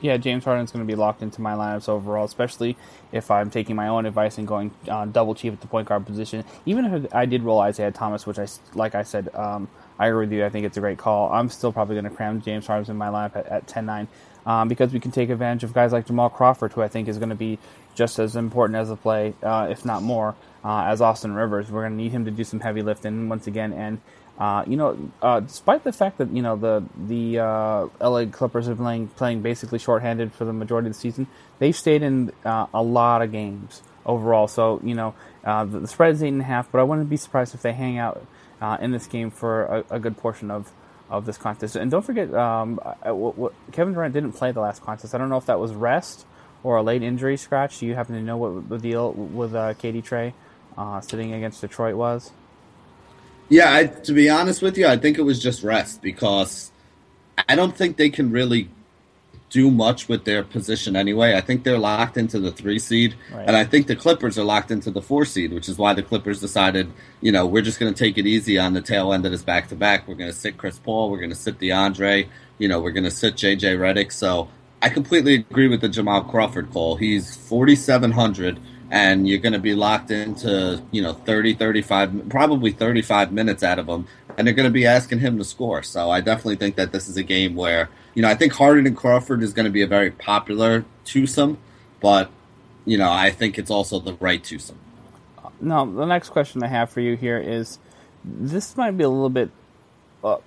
Yeah, 0.01 0.15
James 0.17 0.45
Harden's 0.45 0.71
going 0.71 0.85
to 0.85 0.87
be 0.87 0.95
locked 0.95 1.21
into 1.21 1.41
my 1.41 1.53
lineups 1.53 1.89
overall, 1.89 2.23
especially 2.23 2.77
if 3.11 3.29
I'm 3.29 3.49
taking 3.49 3.75
my 3.75 3.89
own 3.89 4.05
advice 4.05 4.37
and 4.37 4.47
going 4.47 4.71
uh, 4.87 5.05
double 5.05 5.35
chief 5.35 5.51
at 5.51 5.59
the 5.59 5.67
point 5.67 5.89
guard 5.89 6.05
position. 6.05 6.45
Even 6.65 6.85
if 6.85 7.13
I 7.13 7.25
did 7.25 7.43
roll 7.43 7.59
Isaiah 7.59 7.91
Thomas, 7.91 8.25
which 8.25 8.39
I, 8.39 8.47
like 8.75 8.95
I 8.95 9.03
said, 9.03 9.33
um, 9.35 9.67
I 9.97 10.07
agree 10.07 10.25
with 10.25 10.31
you. 10.31 10.45
I 10.45 10.49
think 10.49 10.65
it's 10.65 10.77
a 10.77 10.79
great 10.79 10.97
call. 10.97 11.31
I'm 11.33 11.49
still 11.49 11.73
probably 11.73 11.95
going 11.95 12.05
to 12.05 12.15
cram 12.15 12.41
James 12.41 12.65
Harden 12.65 12.89
in 12.91 12.97
my 12.97 13.07
lineup 13.07 13.35
at, 13.35 13.47
at 13.47 13.67
10-9 13.67 14.07
um, 14.49 14.67
because 14.67 14.91
we 14.91 14.99
can 14.99 15.11
take 15.11 15.29
advantage 15.29 15.63
of 15.63 15.75
guys 15.75 15.91
like 15.91 16.07
Jamal 16.07 16.27
Crawford, 16.27 16.73
who 16.73 16.81
I 16.81 16.87
think 16.87 17.07
is 17.07 17.19
going 17.19 17.29
to 17.29 17.35
be 17.35 17.59
just 17.93 18.17
as 18.17 18.35
important 18.35 18.77
as 18.77 18.89
a 18.89 18.95
play, 18.95 19.35
uh, 19.43 19.67
if 19.69 19.85
not 19.85 20.01
more, 20.01 20.35
uh, 20.65 20.85
as 20.85 21.01
Austin 21.01 21.35
Rivers. 21.35 21.69
We're 21.69 21.83
going 21.83 21.95
to 21.95 22.03
need 22.03 22.11
him 22.11 22.25
to 22.25 22.31
do 22.31 22.43
some 22.43 22.59
heavy 22.59 22.81
lifting 22.81 23.29
once 23.29 23.45
again. 23.45 23.73
And 23.73 24.01
uh, 24.39 24.63
you 24.65 24.75
know, 24.75 24.97
uh, 25.21 25.41
despite 25.41 25.83
the 25.83 25.91
fact 25.91 26.17
that 26.17 26.31
you 26.31 26.41
know 26.41 26.55
the 26.55 26.83
the 26.97 27.39
uh, 27.39 27.87
LA 28.01 28.25
Clippers 28.25 28.65
have 28.65 28.77
been 28.77 28.85
playing 28.85 29.07
playing 29.09 29.41
basically 29.43 29.77
shorthanded 29.77 30.33
for 30.33 30.45
the 30.45 30.53
majority 30.53 30.87
of 30.87 30.95
the 30.95 30.99
season, 30.99 31.27
they've 31.59 31.75
stayed 31.75 32.01
in 32.01 32.31
uh, 32.43 32.65
a 32.73 32.81
lot 32.81 33.21
of 33.21 33.31
games 33.31 33.83
overall. 34.03 34.47
So 34.47 34.81
you 34.83 34.95
know, 34.95 35.13
the, 35.43 35.79
the, 35.81 35.87
spread 35.87 36.13
is 36.13 36.23
eight 36.23 36.29
and 36.29 36.41
a 36.41 36.45
half, 36.45 36.71
but 36.71 36.79
I 36.79 36.83
wouldn't 36.83 37.07
be 37.07 37.17
surprised 37.17 37.53
if 37.53 37.61
they 37.61 37.73
hang 37.73 37.99
out 37.99 38.25
in 38.81 38.89
this 38.91 39.05
game 39.05 39.29
for 39.29 39.65
a, 39.65 39.83
a, 39.91 39.99
good 39.99 40.17
portion 40.17 40.49
of. 40.49 40.71
Of 41.09 41.25
this 41.25 41.37
contest, 41.37 41.75
and 41.75 41.89
don't 41.89 42.03
forget, 42.03 42.31
um, 42.35 42.75
what, 43.03 43.35
what, 43.35 43.53
Kevin 43.71 43.95
Durant 43.95 44.13
didn't 44.13 44.33
play 44.33 44.51
the 44.51 44.59
last 44.59 44.83
contest. 44.83 45.15
I 45.15 45.17
don't 45.17 45.29
know 45.29 45.37
if 45.37 45.47
that 45.47 45.59
was 45.59 45.73
rest 45.73 46.27
or 46.63 46.77
a 46.77 46.83
late 46.83 47.01
injury 47.01 47.35
scratch. 47.35 47.79
Do 47.79 47.87
you 47.87 47.95
happen 47.95 48.13
to 48.13 48.21
know 48.21 48.37
what 48.37 48.69
the 48.69 48.77
deal 48.77 49.13
with 49.13 49.55
uh, 49.55 49.73
KD 49.73 50.03
Trey 50.03 50.35
uh, 50.77 51.01
sitting 51.01 51.33
against 51.33 51.61
Detroit 51.61 51.95
was? 51.95 52.31
Yeah, 53.49 53.73
I, 53.73 53.85
to 53.85 54.13
be 54.13 54.29
honest 54.29 54.61
with 54.61 54.77
you, 54.77 54.85
I 54.85 54.97
think 54.97 55.17
it 55.17 55.23
was 55.23 55.41
just 55.41 55.63
rest 55.63 56.03
because 56.03 56.71
I 57.47 57.55
don't 57.55 57.75
think 57.75 57.97
they 57.97 58.11
can 58.11 58.31
really 58.31 58.69
do 59.49 59.71
much 59.71 60.07
with 60.07 60.25
their 60.25 60.43
position 60.43 60.95
anyway. 60.95 61.35
I 61.35 61.41
think 61.41 61.63
they're 61.63 61.79
locked 61.79 62.17
into 62.17 62.39
the 62.39 62.51
three 62.51 62.79
seed, 62.79 63.15
right. 63.33 63.47
and 63.47 63.55
I 63.55 63.63
think 63.63 63.87
the 63.87 63.95
Clippers 63.95 64.37
are 64.37 64.43
locked 64.43 64.71
into 64.71 64.91
the 64.91 65.01
four 65.01 65.25
seed, 65.25 65.53
which 65.53 65.67
is 65.67 65.77
why 65.77 65.93
the 65.93 66.03
Clippers 66.03 66.39
decided, 66.39 66.91
you 67.21 67.31
know, 67.31 67.45
we're 67.45 67.63
just 67.63 67.79
going 67.79 67.93
to 67.93 67.97
take 67.97 68.17
it 68.17 68.27
easy 68.27 68.59
on 68.59 68.73
the 68.73 68.81
tail 68.81 69.11
end 69.11 69.25
of 69.25 69.31
this 69.31 69.43
back 69.43 69.67
to 69.69 69.75
back. 69.75 70.07
We're 70.07 70.15
going 70.15 70.31
to 70.31 70.37
sit 70.37 70.57
Chris 70.57 70.79
Paul, 70.79 71.09
we're 71.09 71.17
going 71.17 71.31
to 71.31 71.35
sit 71.35 71.59
DeAndre, 71.59 72.27
you 72.57 72.67
know, 72.67 72.79
we're 72.79 72.91
going 72.91 73.05
to 73.05 73.11
sit 73.11 73.35
JJ 73.35 73.77
Redick. 73.77 74.11
So 74.11 74.49
I 74.81 74.89
completely 74.89 75.35
agree 75.35 75.67
with 75.67 75.81
the 75.81 75.89
Jamal 75.89 76.23
Crawford 76.23 76.71
call. 76.71 76.95
He's 76.95 77.35
4,700 77.35 78.59
and 78.91 79.27
you're 79.27 79.39
going 79.39 79.53
to 79.53 79.59
be 79.59 79.75
locked 79.75 80.11
into, 80.11 80.81
you 80.91 81.01
know, 81.01 81.13
30, 81.13 81.55
35, 81.55 82.29
probably 82.29 82.71
35 82.71 83.31
minutes 83.31 83.61
out 83.61 83.79
of 83.79 83.87
him. 83.87 84.07
And 84.37 84.47
they're 84.47 84.55
going 84.55 84.67
to 84.67 84.73
be 84.73 84.85
asking 84.85 85.19
him 85.19 85.37
to 85.37 85.43
score. 85.43 85.83
So 85.83 86.09
I 86.09 86.21
definitely 86.21 86.55
think 86.55 86.75
that 86.77 86.91
this 86.91 87.07
is 87.09 87.17
a 87.17 87.23
game 87.23 87.55
where, 87.55 87.89
you 88.19 88.23
know, 88.23 88.27
I 88.27 88.35
think 88.35 88.51
Harden 88.51 88.85
and 88.85 88.97
Crawford 88.97 89.41
is 89.43 89.53
going 89.53 89.63
to 89.63 89.71
be 89.71 89.81
a 89.81 89.87
very 89.87 90.11
popular 90.11 90.83
twosome, 91.05 91.57
but, 92.01 92.29
you 92.83 92.97
know, 92.97 93.09
I 93.09 93.31
think 93.31 93.57
it's 93.57 93.71
also 93.71 93.97
the 93.97 94.15
right 94.15 94.43
twosome. 94.43 94.77
Now, 95.61 95.85
the 95.85 96.03
next 96.03 96.31
question 96.31 96.61
I 96.61 96.67
have 96.67 96.89
for 96.89 96.99
you 96.99 97.15
here 97.15 97.37
is 97.37 97.79
this 98.25 98.75
might 98.75 98.97
be 98.97 99.05
a 99.05 99.09
little 99.09 99.29
bit 99.29 99.51
uh, 100.21 100.39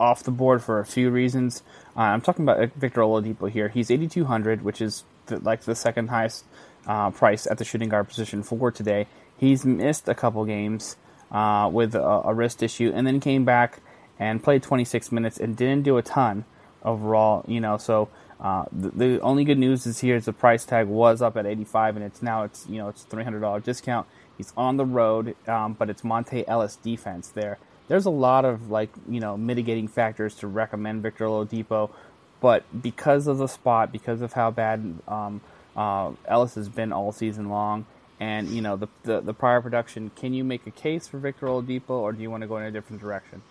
off 0.00 0.24
the 0.24 0.32
board 0.32 0.60
for 0.60 0.80
a 0.80 0.84
few 0.84 1.08
reasons. 1.08 1.62
Uh, 1.96 2.00
I'm 2.00 2.20
talking 2.20 2.44
about 2.44 2.72
Victor 2.72 3.00
Oladipo 3.02 3.48
here. 3.48 3.68
He's 3.68 3.92
8,200, 3.92 4.62
which 4.62 4.80
is 4.80 5.04
the, 5.26 5.38
like 5.38 5.60
the 5.60 5.76
second 5.76 6.08
highest 6.08 6.44
uh, 6.88 7.10
price 7.10 7.46
at 7.46 7.58
the 7.58 7.64
shooting 7.64 7.90
guard 7.90 8.08
position 8.08 8.42
for 8.42 8.72
today. 8.72 9.06
He's 9.36 9.64
missed 9.64 10.08
a 10.08 10.16
couple 10.16 10.44
games 10.46 10.96
uh, 11.30 11.70
with 11.72 11.94
a, 11.94 12.02
a, 12.02 12.34
wrist 12.34 12.60
issue, 12.60 12.90
and 12.92 13.06
then 13.06 13.20
came 13.20 13.44
back 13.44 13.78
and 14.18 14.42
played 14.42 14.64
26 14.64 15.12
minutes 15.12 15.38
and 15.38 15.56
didn't 15.56 15.84
do 15.84 15.96
a 15.96 16.02
ton 16.02 16.44
overall. 16.84 17.44
You 17.46 17.60
know, 17.60 17.76
so 17.76 18.08
uh, 18.40 18.64
the, 18.72 18.88
the, 18.90 19.20
only 19.20 19.44
good 19.44 19.58
news 19.58 19.86
is 19.86 20.00
here 20.00 20.16
is 20.16 20.24
the 20.24 20.32
price 20.32 20.64
tag 20.64 20.86
was 20.86 21.22
up 21.22 21.36
at 21.36 21.46
85, 21.46 21.96
and 21.96 22.04
it's 22.04 22.22
now 22.22 22.44
it's 22.44 22.66
you 22.68 22.78
know 22.78 22.88
it's 22.88 23.04
$300 23.04 23.62
discount. 23.64 24.06
He's 24.36 24.52
on 24.56 24.76
the 24.76 24.86
road, 24.86 25.36
um, 25.46 25.74
but 25.74 25.90
it's 25.90 26.02
Monta 26.02 26.44
Ellis 26.48 26.76
defense 26.76 27.28
there 27.28 27.58
there's 27.90 28.06
a 28.06 28.10
lot 28.10 28.44
of 28.44 28.70
like 28.70 28.88
you 29.08 29.18
know 29.18 29.36
mitigating 29.36 29.88
factors 29.88 30.36
to 30.36 30.46
recommend 30.46 31.02
Victor 31.02 31.24
Oladipo, 31.24 31.90
but 32.40 32.62
because 32.80 33.26
of 33.26 33.38
the 33.38 33.48
spot, 33.48 33.90
because 33.90 34.20
of 34.20 34.32
how 34.32 34.52
bad 34.52 35.00
um, 35.08 35.40
uh, 35.76 36.12
Ellis 36.28 36.54
has 36.54 36.68
been 36.68 36.92
all 36.92 37.10
season 37.10 37.48
long, 37.48 37.86
and 38.20 38.48
you 38.50 38.62
know 38.62 38.76
the, 38.76 38.86
the, 39.02 39.20
the 39.20 39.34
prior 39.34 39.60
production, 39.60 40.12
can 40.14 40.32
you 40.32 40.44
make 40.44 40.64
a 40.68 40.70
case 40.70 41.08
for 41.08 41.18
Victor 41.18 41.46
Oladipo, 41.46 41.90
or 41.90 42.12
do 42.12 42.22
you 42.22 42.30
want 42.30 42.42
to 42.42 42.46
go 42.46 42.58
in 42.58 42.62
a 42.62 42.70
different 42.70 43.02
direction? 43.02 43.42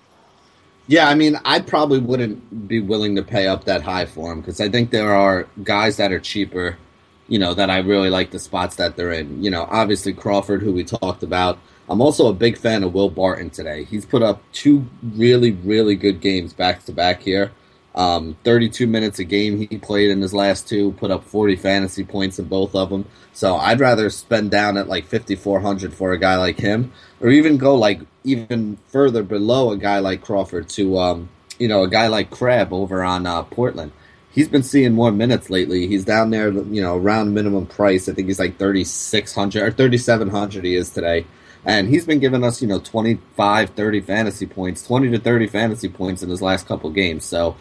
Yeah, 0.90 1.08
I 1.08 1.14
mean, 1.14 1.40
I 1.46 1.60
probably 1.60 2.00
wouldn't 2.00 2.68
be 2.68 2.80
willing 2.80 3.16
to 3.16 3.22
pay 3.22 3.46
up 3.46 3.66
that 3.66 3.84
high 3.84 4.08
for 4.08 4.32
him 4.32 4.42
because 4.42 4.60
I 4.60 4.70
think 4.70 4.90
there 4.90 5.14
are 5.14 5.46
guys 5.64 5.98
that 5.98 6.12
are 6.12 6.20
cheaper, 6.20 6.80
you 7.28 7.38
know, 7.38 7.54
that 7.54 7.70
I 7.70 7.78
really 7.78 8.10
like 8.10 8.32
the 8.32 8.40
spots 8.40 8.76
that 8.78 8.96
they're 8.96 9.12
in. 9.12 9.44
You 9.44 9.52
know, 9.52 9.68
obviously 9.70 10.14
Crawford, 10.14 10.64
who 10.64 10.74
we 10.74 10.84
talked 10.84 11.22
about. 11.22 11.60
I'm 11.90 12.02
also 12.02 12.28
a 12.28 12.34
big 12.34 12.58
fan 12.58 12.84
of 12.84 12.96
Will 12.96 13.12
Barton 13.12 13.52
today. 13.52 13.84
He's 13.84 14.04
put 14.04 14.24
up 14.24 14.42
two 14.52 14.88
really, 15.04 15.52
really 15.52 15.96
good 15.96 16.22
games 16.22 16.54
back 16.54 16.84
to 16.86 16.92
back 16.92 17.22
here. 17.22 17.52
Um, 17.96 18.38
32 18.44 18.86
minutes 18.86 19.20
a 19.20 19.24
game 19.24 19.68
he 19.68 19.78
played 19.78 20.12
in 20.12 20.22
his 20.22 20.34
last 20.34 20.68
two, 20.68 20.92
put 20.94 21.12
up 21.12 21.24
40 21.24 21.56
fantasy 21.56 22.04
points 22.04 22.38
in 22.38 22.46
both 22.46 22.76
of 22.76 22.90
them. 22.90 23.06
So 23.34 23.56
I'd 23.56 23.80
rather 23.80 24.10
spend 24.10 24.52
down 24.52 24.78
at 24.78 24.88
like 24.88 25.06
5,400 25.08 25.94
for 25.94 26.12
a 26.12 26.18
guy 26.18 26.36
like 26.36 26.60
him, 26.60 26.94
or 27.20 27.30
even 27.30 27.58
go 27.58 27.76
like 27.76 28.02
even 28.24 28.78
further 28.88 29.24
below 29.24 29.72
a 29.72 29.78
guy 29.78 30.00
like 30.00 30.22
Crawford 30.22 30.70
to, 30.70 31.00
um, 31.00 31.30
you 31.58 31.68
know, 31.68 31.84
a 31.84 31.90
guy 31.90 32.08
like 32.08 32.30
Crabbe 32.30 32.74
over 32.74 33.04
on 33.04 33.26
uh, 33.26 33.44
Portland. 33.44 33.92
He's 34.32 34.48
been 34.48 34.64
seeing 34.64 34.94
more 34.94 35.12
minutes 35.12 35.50
lately. 35.50 35.88
He's 35.88 36.06
down 36.06 36.30
there, 36.30 36.52
you 36.52 36.82
know, 36.82 36.96
around 36.96 37.34
minimum 37.34 37.66
price. 37.66 38.08
I 38.08 38.14
think 38.14 38.28
he's 38.28 38.40
like 38.40 38.60
3,600 38.60 39.64
or 39.64 39.72
3,700 39.72 40.64
he 40.64 40.76
is 40.76 40.92
today. 40.92 41.26
And 41.66 41.90
he's 41.90 42.06
been 42.06 42.20
giving 42.20 42.44
us, 42.44 42.62
you 42.62 42.68
know, 42.68 42.80
25, 42.80 43.72
30 43.72 44.02
fantasy 44.02 44.46
points, 44.46 44.86
20 44.86 45.12
to 45.12 45.20
30 45.20 45.48
fantasy 45.48 45.90
points 45.90 46.24
in 46.24 46.30
his 46.30 46.42
last 46.42 46.68
couple 46.68 46.90
games. 46.92 47.26
So 47.26 47.58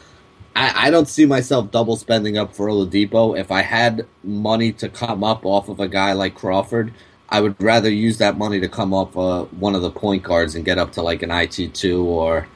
I, 0.58 0.88
I 0.88 0.90
don't 0.90 1.08
see 1.08 1.24
myself 1.24 1.70
double 1.70 1.94
spending 1.94 2.36
up 2.36 2.52
for 2.52 2.66
Oladipo. 2.66 3.38
If 3.38 3.52
I 3.52 3.62
had 3.62 4.06
money 4.24 4.72
to 4.72 4.88
come 4.88 5.22
up 5.22 5.46
off 5.46 5.68
of 5.68 5.78
a 5.78 5.86
guy 5.86 6.14
like 6.14 6.34
Crawford, 6.34 6.92
I 7.28 7.40
would 7.40 7.62
rather 7.62 7.88
use 7.88 8.18
that 8.18 8.36
money 8.36 8.58
to 8.58 8.68
come 8.68 8.92
off 8.92 9.16
uh, 9.16 9.44
one 9.44 9.76
of 9.76 9.82
the 9.82 9.90
point 9.90 10.24
guards 10.24 10.56
and 10.56 10.64
get 10.64 10.76
up 10.76 10.90
to 10.92 11.02
like 11.02 11.22
an 11.22 11.30
IT2 11.30 12.04
or, 12.04 12.48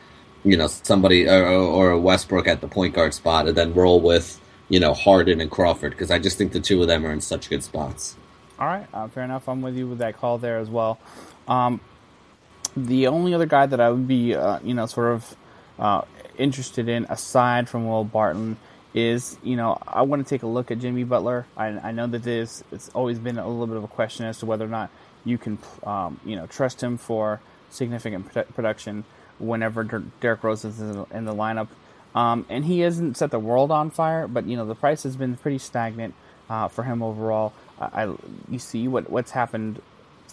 you 0.42 0.56
know, 0.56 0.66
somebody 0.66 1.28
or, 1.28 1.46
or 1.46 1.96
Westbrook 1.96 2.48
at 2.48 2.60
the 2.60 2.66
point 2.66 2.92
guard 2.92 3.14
spot 3.14 3.46
and 3.46 3.56
then 3.56 3.72
roll 3.72 4.00
with, 4.00 4.40
you 4.68 4.80
know, 4.80 4.94
Harden 4.94 5.40
and 5.40 5.48
Crawford 5.48 5.92
because 5.92 6.10
I 6.10 6.18
just 6.18 6.36
think 6.36 6.50
the 6.50 6.60
two 6.60 6.82
of 6.82 6.88
them 6.88 7.06
are 7.06 7.12
in 7.12 7.20
such 7.20 7.48
good 7.48 7.62
spots. 7.62 8.16
All 8.58 8.66
right, 8.66 8.86
uh, 8.92 9.06
fair 9.06 9.22
enough. 9.22 9.48
I'm 9.48 9.62
with 9.62 9.76
you 9.76 9.86
with 9.86 9.98
that 9.98 10.18
call 10.18 10.38
there 10.38 10.58
as 10.58 10.68
well. 10.68 10.98
Um, 11.46 11.80
the 12.76 13.06
only 13.06 13.32
other 13.32 13.46
guy 13.46 13.66
that 13.66 13.80
I 13.80 13.90
would 13.90 14.08
be, 14.08 14.34
uh, 14.34 14.58
you 14.64 14.74
know, 14.74 14.86
sort 14.86 15.12
of 15.12 15.36
uh, 15.78 16.02
interested 16.42 16.88
in 16.88 17.04
aside 17.04 17.68
from 17.68 17.86
Will 17.86 18.04
Barton 18.04 18.56
is, 18.94 19.38
you 19.42 19.56
know, 19.56 19.78
I 19.86 20.02
want 20.02 20.26
to 20.26 20.28
take 20.28 20.42
a 20.42 20.46
look 20.46 20.70
at 20.70 20.78
Jimmy 20.78 21.04
Butler. 21.04 21.46
I, 21.56 21.68
I 21.68 21.92
know 21.92 22.06
that 22.08 22.22
this 22.22 22.62
it's 22.72 22.90
always 22.90 23.18
been 23.18 23.38
a 23.38 23.48
little 23.48 23.66
bit 23.66 23.76
of 23.76 23.84
a 23.84 23.88
question 23.88 24.26
as 24.26 24.38
to 24.38 24.46
whether 24.46 24.64
or 24.64 24.68
not 24.68 24.90
you 25.24 25.38
can, 25.38 25.58
um, 25.84 26.20
you 26.24 26.36
know, 26.36 26.46
trust 26.46 26.82
him 26.82 26.98
for 26.98 27.40
significant 27.70 28.32
production 28.54 29.04
whenever 29.38 29.84
Derrick 30.20 30.44
Rose 30.44 30.64
is 30.64 30.80
in 30.80 31.24
the 31.24 31.34
lineup. 31.34 31.68
Um, 32.14 32.44
and 32.50 32.64
he 32.64 32.80
hasn't 32.80 33.16
set 33.16 33.30
the 33.30 33.38
world 33.38 33.70
on 33.70 33.90
fire, 33.90 34.28
but 34.28 34.46
you 34.46 34.56
know 34.56 34.66
the 34.66 34.74
price 34.74 35.02
has 35.04 35.16
been 35.16 35.36
pretty 35.36 35.56
stagnant 35.58 36.14
uh, 36.50 36.68
for 36.68 36.82
him 36.82 37.02
overall. 37.02 37.54
I, 37.80 38.14
you 38.50 38.58
see 38.58 38.86
what 38.86 39.08
what's 39.10 39.30
happened 39.30 39.80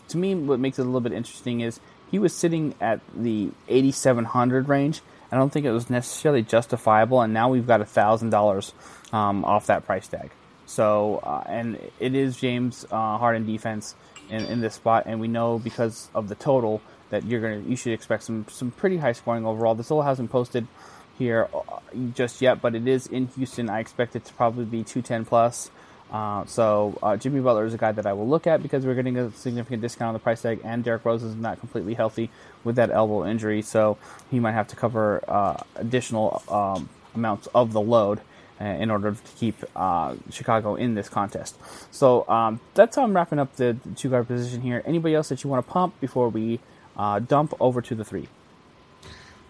to 0.09 0.17
me, 0.17 0.35
what 0.35 0.59
makes 0.59 0.77
it 0.77 0.81
a 0.81 0.85
little 0.85 1.01
bit 1.01 1.13
interesting 1.13 1.61
is 1.61 1.79
he 2.11 2.19
was 2.19 2.33
sitting 2.33 2.75
at 2.81 2.99
the 3.15 3.51
8,700 3.67 4.67
range. 4.67 5.01
I 5.31 5.37
don't 5.37 5.51
think 5.51 5.65
it 5.65 5.71
was 5.71 5.89
necessarily 5.89 6.41
justifiable, 6.41 7.21
and 7.21 7.33
now 7.33 7.49
we've 7.49 7.67
got 7.67 7.87
thousand 7.87 8.31
dollars 8.31 8.73
um, 9.13 9.45
off 9.45 9.67
that 9.67 9.85
price 9.85 10.07
tag. 10.07 10.31
So, 10.65 11.19
uh, 11.23 11.43
and 11.47 11.79
it 11.99 12.13
is 12.13 12.37
James 12.37 12.85
uh, 12.91 13.17
Harden 13.17 13.45
defense 13.45 13.95
in, 14.29 14.45
in 14.45 14.61
this 14.61 14.75
spot, 14.75 15.03
and 15.07 15.19
we 15.19 15.27
know 15.27 15.59
because 15.59 16.09
of 16.13 16.29
the 16.29 16.35
total 16.35 16.81
that 17.09 17.25
you're 17.25 17.41
gonna 17.41 17.59
you 17.67 17.75
should 17.75 17.93
expect 17.93 18.23
some 18.23 18.45
some 18.49 18.71
pretty 18.71 18.97
high 18.97 19.13
scoring 19.13 19.45
overall. 19.45 19.75
This 19.75 19.87
still 19.87 20.01
hasn't 20.01 20.31
posted 20.31 20.67
here 21.17 21.49
uh, 21.53 21.79
just 22.13 22.41
yet, 22.41 22.61
but 22.61 22.75
it 22.75 22.87
is 22.87 23.07
in 23.07 23.27
Houston. 23.27 23.69
I 23.69 23.79
expect 23.79 24.15
it 24.15 24.25
to 24.25 24.33
probably 24.33 24.65
be 24.65 24.83
210 24.83 25.25
plus. 25.25 25.71
Uh, 26.11 26.45
so 26.45 26.97
uh, 27.03 27.15
Jimmy 27.15 27.39
Butler 27.39 27.65
is 27.65 27.73
a 27.73 27.77
guy 27.77 27.91
that 27.91 28.05
I 28.05 28.13
will 28.13 28.27
look 28.27 28.47
at 28.47 28.63
because 28.63 28.85
we're 28.85 28.95
getting 28.95 29.17
a 29.17 29.31
significant 29.31 29.81
discount 29.81 30.09
on 30.09 30.13
the 30.13 30.19
price 30.19 30.41
tag, 30.41 30.59
and 30.63 30.83
Derrick 30.83 31.05
Rose 31.05 31.23
is 31.23 31.35
not 31.35 31.59
completely 31.59 31.93
healthy 31.93 32.29
with 32.63 32.75
that 32.77 32.89
elbow 32.89 33.25
injury, 33.25 33.61
so 33.61 33.97
he 34.31 34.39
might 34.39 34.53
have 34.53 34.67
to 34.69 34.75
cover 34.75 35.23
uh, 35.27 35.61
additional 35.75 36.41
um, 36.49 36.89
amounts 37.13 37.47
of 37.53 37.73
the 37.73 37.81
load 37.81 38.21
uh, 38.59 38.65
in 38.65 38.89
order 38.89 39.11
to 39.11 39.31
keep 39.37 39.63
uh, 39.75 40.15
Chicago 40.31 40.75
in 40.75 40.95
this 40.95 41.09
contest. 41.09 41.57
So 41.91 42.27
um, 42.27 42.59
that's 42.73 42.95
how 42.95 43.03
I'm 43.03 43.15
wrapping 43.15 43.39
up 43.39 43.55
the 43.55 43.77
two 43.95 44.09
guard 44.09 44.27
position 44.27 44.61
here. 44.61 44.81
Anybody 44.85 45.15
else 45.15 45.29
that 45.29 45.43
you 45.43 45.49
want 45.49 45.65
to 45.65 45.71
pump 45.71 45.99
before 45.99 46.29
we 46.29 46.59
uh, 46.97 47.19
dump 47.19 47.53
over 47.59 47.81
to 47.81 47.95
the 47.95 48.03
three? 48.03 48.27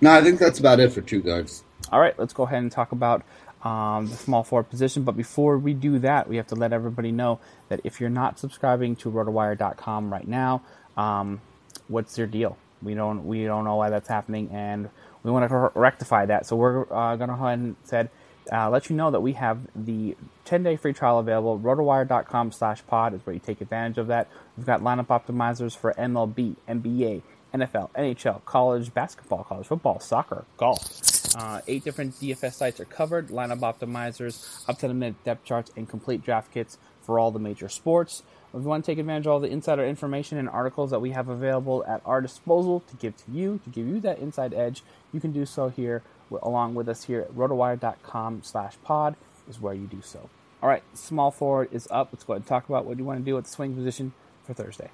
No, 0.01 0.11
I 0.11 0.21
think 0.21 0.39
that's 0.39 0.59
about 0.59 0.79
it 0.79 0.91
for 0.91 1.01
two 1.01 1.21
guards. 1.21 1.63
All 1.91 1.99
right, 1.99 2.17
let's 2.19 2.33
go 2.33 2.43
ahead 2.43 2.59
and 2.59 2.71
talk 2.71 2.91
about 2.91 3.23
um, 3.63 4.07
the 4.07 4.15
small 4.15 4.43
forward 4.43 4.69
position. 4.69 5.03
But 5.03 5.17
before 5.17 5.57
we 5.57 5.73
do 5.73 5.99
that, 5.99 6.27
we 6.27 6.37
have 6.37 6.47
to 6.47 6.55
let 6.55 6.73
everybody 6.73 7.11
know 7.11 7.39
that 7.69 7.81
if 7.83 7.99
you're 7.99 8.09
not 8.09 8.39
subscribing 8.39 8.95
to 8.97 9.11
rotowire.com 9.11 10.11
right 10.11 10.27
now, 10.27 10.61
um, 10.97 11.41
what's 11.87 12.17
your 12.17 12.27
deal? 12.27 12.57
We 12.81 12.93
don't 12.93 13.25
we 13.25 13.43
don't 13.43 13.65
know 13.65 13.75
why 13.75 13.89
that's 13.89 14.07
happening, 14.07 14.49
and 14.51 14.89
we 15.23 15.31
want 15.31 15.49
to 15.49 15.71
rectify 15.75 16.25
that. 16.27 16.45
So 16.45 16.55
we're 16.55 16.81
uh, 16.83 17.15
going 17.17 17.29
to 17.29 17.35
go 17.35 17.45
ahead 17.45 17.59
and 17.59 17.75
said 17.83 18.09
uh, 18.51 18.69
let 18.69 18.89
you 18.89 18.95
know 18.95 19.11
that 19.11 19.19
we 19.19 19.33
have 19.33 19.59
the 19.75 20.15
10 20.45 20.63
day 20.63 20.75
free 20.75 20.93
trial 20.93 21.19
available. 21.19 21.59
Rotowire.com 21.59 22.51
slash 22.51 22.85
pod 22.87 23.13
is 23.13 23.25
where 23.25 23.33
you 23.33 23.39
take 23.39 23.61
advantage 23.61 23.97
of 23.97 24.07
that. 24.07 24.27
We've 24.57 24.65
got 24.65 24.81
lineup 24.81 25.07
optimizers 25.07 25.75
for 25.75 25.93
MLB, 25.93 26.55
NBA, 26.67 27.21
NFL, 27.53 27.91
NHL, 27.91 28.43
college 28.45 28.93
basketball, 28.93 29.43
college 29.43 29.67
football, 29.67 29.99
soccer, 29.99 30.45
golf. 30.57 31.35
Uh, 31.35 31.61
eight 31.67 31.83
different 31.83 32.13
DFS 32.15 32.53
sites 32.53 32.79
are 32.79 32.85
covered, 32.85 33.29
lineup 33.29 33.59
optimizers, 33.59 34.63
up 34.67 34.77
to 34.79 34.87
the 34.87 34.93
minute 34.93 35.23
depth 35.23 35.43
charts, 35.43 35.71
and 35.75 35.87
complete 35.89 36.23
draft 36.23 36.51
kits 36.51 36.77
for 37.01 37.19
all 37.19 37.31
the 37.31 37.39
major 37.39 37.69
sports. 37.69 38.23
If 38.53 38.61
you 38.61 38.67
want 38.67 38.83
to 38.83 38.91
take 38.91 38.97
advantage 38.97 39.27
of 39.27 39.33
all 39.33 39.39
the 39.39 39.49
insider 39.49 39.85
information 39.85 40.37
and 40.37 40.49
articles 40.49 40.89
that 40.91 40.99
we 40.99 41.11
have 41.11 41.29
available 41.29 41.83
at 41.87 42.01
our 42.03 42.21
disposal 42.21 42.79
to 42.81 42.95
give 42.95 43.15
to 43.17 43.31
you, 43.31 43.59
to 43.63 43.69
give 43.69 43.87
you 43.87 43.99
that 44.01 44.19
inside 44.19 44.53
edge, 44.53 44.83
you 45.13 45.19
can 45.19 45.31
do 45.31 45.45
so 45.45 45.69
here 45.69 46.01
along 46.43 46.75
with 46.75 46.89
us 46.89 47.03
here 47.05 47.21
at 47.21 47.31
rotowire.com 47.35 48.41
slash 48.43 48.75
pod 48.83 49.15
is 49.47 49.59
where 49.59 49.73
you 49.73 49.87
do 49.87 50.01
so. 50.01 50.29
All 50.61 50.69
right, 50.69 50.83
small 50.93 51.31
forward 51.31 51.69
is 51.71 51.87
up. 51.89 52.09
Let's 52.11 52.23
go 52.23 52.33
ahead 52.33 52.41
and 52.41 52.47
talk 52.47 52.67
about 52.67 52.85
what 52.85 52.97
you 52.97 53.03
want 53.03 53.19
to 53.19 53.25
do 53.25 53.37
at 53.37 53.45
the 53.45 53.49
swing 53.49 53.75
position 53.75 54.13
for 54.43 54.53
Thursday. 54.53 54.89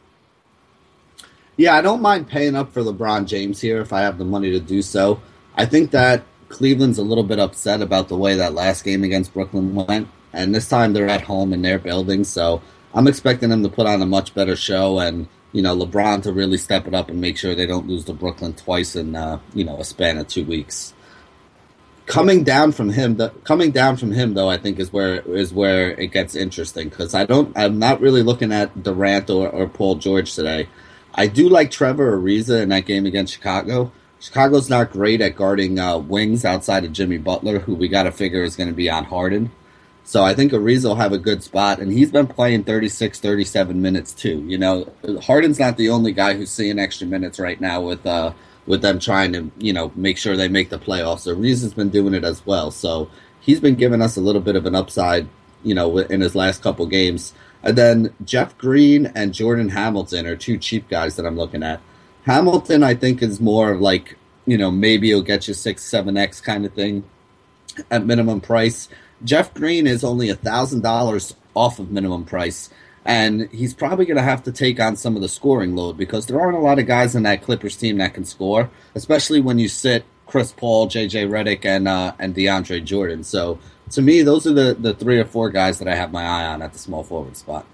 Yeah, 1.58 1.76
I 1.76 1.82
don't 1.82 2.02
mind 2.02 2.28
paying 2.28 2.56
up 2.56 2.74
for 2.74 2.82
LeBron 2.82 3.28
James 3.28 3.62
here 3.62 3.80
if 3.80 3.94
I 3.94 4.02
have 4.02 4.18
the 4.18 4.26
money 4.26 4.52
to 4.52 4.60
do 4.60 4.82
so. 4.82 5.22
I 5.56 5.66
think 5.66 5.92
that 5.92 6.24
Cleveland's 6.50 6.98
a 6.98 7.04
little 7.04 7.24
bit 7.24 7.40
upset 7.40 7.82
about 7.82 8.10
the 8.10 8.18
way 8.18 8.36
that 8.36 8.54
last 8.54 8.84
game 8.84 9.04
against 9.04 9.34
Brooklyn 9.34 9.74
went, 9.74 10.10
and 10.34 10.54
this 10.54 10.68
time 10.68 10.94
they're 10.94 11.08
at 11.08 11.22
home 11.22 11.54
in 11.54 11.62
their 11.62 11.80
building, 11.80 12.24
so 12.24 12.62
I'm 12.94 13.08
expecting 13.08 13.50
them 13.50 13.64
to 13.64 13.70
put 13.70 13.88
on 13.88 14.02
a 14.02 14.06
much 14.06 14.34
better 14.34 14.56
show 14.56 15.00
and 15.00 15.28
you 15.52 15.62
know 15.62 15.76
LeBron 15.76 16.24
to 16.24 16.34
really 16.34 16.58
step 16.58 16.88
it 16.88 16.94
up 16.94 17.10
and 17.10 17.20
make 17.20 17.38
sure 17.38 17.56
they 17.56 17.66
don't 17.66 17.88
lose 17.88 18.06
to 18.06 18.14
Brooklyn 18.14 18.54
twice 18.54 18.96
in 18.96 19.16
uh, 19.16 19.40
you 19.54 19.64
know 19.64 19.78
a 19.78 19.84
span 19.84 20.18
of 20.18 20.28
two 20.28 20.46
weeks. 20.46 20.94
Coming 22.06 22.44
down 22.44 22.72
from 22.72 22.90
him, 22.90 23.16
the, 23.16 23.30
coming 23.46 23.72
down 23.72 23.98
from 23.98 24.12
him 24.12 24.34
though, 24.34 24.50
I 24.50 24.58
think 24.58 24.80
is 24.80 24.94
where 24.94 25.22
is 25.22 25.54
where 25.54 25.92
it 25.92 26.08
gets 26.08 26.36
interesting 26.36 26.90
because 26.90 27.14
I 27.14 27.26
don't, 27.26 27.58
I'm 27.58 27.80
not 27.80 28.00
really 28.00 28.24
looking 28.24 28.52
at 28.52 28.84
Durant 28.84 29.30
or, 29.30 29.50
or 29.50 29.68
Paul 29.68 29.96
George 29.96 30.34
today. 30.34 30.68
I 31.16 31.28
do 31.28 31.48
like 31.50 31.72
Trevor 31.72 32.18
Ariza 32.18 32.62
in 32.62 32.70
that 32.70 32.86
game 32.86 33.06
against 33.06 33.34
Chicago. 33.34 33.92
Chicago's 34.20 34.70
not 34.70 34.92
great 34.92 35.22
at 35.22 35.36
guarding 35.36 35.80
uh, 35.80 35.98
wings 35.98 36.44
outside 36.44 36.84
of 36.84 36.92
Jimmy 36.92 37.18
Butler, 37.18 37.60
who 37.60 37.74
we 37.74 37.88
got 37.88 38.04
to 38.04 38.12
figure 38.12 38.44
is 38.44 38.56
going 38.56 38.70
to 38.70 38.76
be 38.76 38.90
on 38.90 39.06
Harden. 39.06 39.52
So 40.04 40.24
I 40.24 40.34
think 40.34 40.52
Ariza 40.52 40.86
will 40.86 40.96
have 40.96 41.14
a 41.14 41.18
good 41.18 41.42
spot, 41.42 41.80
and 41.80 41.92
he's 41.92 42.12
been 42.12 42.28
playing 42.28 42.66
36, 42.66 43.20
37 43.20 43.82
minutes 43.82 44.14
too. 44.14 44.44
You 44.46 44.58
know, 44.58 44.94
Harden's 45.24 45.60
not 45.60 45.78
the 45.78 45.90
only 45.90 46.12
guy 46.12 46.36
who's 46.36 46.52
seeing 46.52 46.78
extra 46.78 47.08
minutes 47.08 47.40
right 47.40 47.60
now 47.60 47.82
with 47.82 48.06
uh, 48.06 48.34
with 48.68 48.82
them 48.82 49.00
trying 49.00 49.34
to 49.34 49.52
you 49.58 49.74
know 49.74 49.92
make 49.96 50.18
sure 50.18 50.38
they 50.38 50.48
make 50.48 50.70
the 50.70 50.78
playoffs. 50.78 51.32
Ariza's 51.34 51.74
been 51.74 51.90
doing 51.90 52.14
it 52.14 52.24
as 52.24 52.46
well. 52.46 52.70
So 52.70 53.10
he's 53.40 53.60
been 53.60 53.76
giving 53.76 54.02
us 54.02 54.16
a 54.16 54.22
little 54.22 54.42
bit 54.42 54.56
of 54.56 54.68
an 54.68 54.76
upside, 54.76 55.28
you 55.64 55.74
know, 55.74 55.98
in 55.98 56.22
his 56.22 56.36
last 56.36 56.62
couple 56.62 56.86
games. 56.86 57.34
And 57.66 57.76
then 57.76 58.14
Jeff 58.24 58.58
Green 58.60 59.08
and 59.16 59.34
Jordan 59.34 59.70
Hamilton 59.70 60.28
are 60.28 60.36
two 60.36 60.58
cheap 60.58 60.88
guys 60.88 61.16
that 61.16 61.26
I'm 61.26 61.36
looking 61.36 61.64
at. 61.64 61.82
Hamilton, 62.24 62.84
I 62.84 62.94
think, 62.94 63.24
is 63.24 63.42
more 63.42 63.72
of 63.72 63.82
like, 63.82 64.18
you 64.46 64.58
know, 64.58 64.70
maybe 64.70 65.08
he'll 65.08 65.24
get 65.24 65.48
you 65.48 65.56
six, 65.56 65.84
seven 65.84 66.16
X 66.16 66.40
kind 66.40 66.66
of 66.66 66.74
thing 66.74 67.04
at 67.90 68.06
minimum 68.06 68.40
price. 68.40 68.88
Jeff 69.24 69.54
Green 69.54 69.88
is 69.88 70.04
only 70.04 70.30
a 70.30 70.36
thousand 70.36 70.82
dollars 70.82 71.36
off 71.56 71.80
of 71.80 71.90
minimum 71.90 72.26
price, 72.26 72.70
and 73.04 73.50
he's 73.52 73.74
probably 73.74 74.06
going 74.06 74.18
to 74.18 74.24
have 74.24 74.44
to 74.44 74.52
take 74.52 74.80
on 74.80 74.96
some 74.96 75.16
of 75.16 75.22
the 75.22 75.30
scoring 75.30 75.76
load 75.76 75.98
because 75.98 76.26
there 76.28 76.40
aren't 76.40 76.58
a 76.58 76.62
lot 76.62 76.80
of 76.80 76.86
guys 76.86 77.16
in 77.16 77.24
that 77.24 77.42
Clippers 77.42 77.78
team 77.78 77.98
that 77.98 78.14
can 78.14 78.26
score, 78.26 78.70
especially 78.94 79.42
when 79.42 79.58
you 79.58 79.68
sit 79.68 80.06
Chris 80.28 80.52
Paul, 80.52 80.88
JJ 80.88 81.30
Redick, 81.30 81.66
and 81.66 81.88
uh, 81.88 82.14
and 82.20 82.36
DeAndre 82.36 82.84
Jordan. 82.84 83.24
So 83.24 83.60
to 83.92 84.02
me, 84.02 84.22
those 84.22 84.48
are 84.48 84.54
the, 84.54 84.74
the 84.74 84.94
three 84.94 85.20
or 85.20 85.26
four 85.26 85.50
guys 85.50 85.80
that 85.80 85.88
I 85.88 85.96
have 85.96 86.12
my 86.12 86.24
eye 86.24 86.46
on 86.46 86.62
at 86.62 86.74
the 86.74 86.80
small 86.80 87.04
forward 87.04 87.38
spot. 87.38 87.66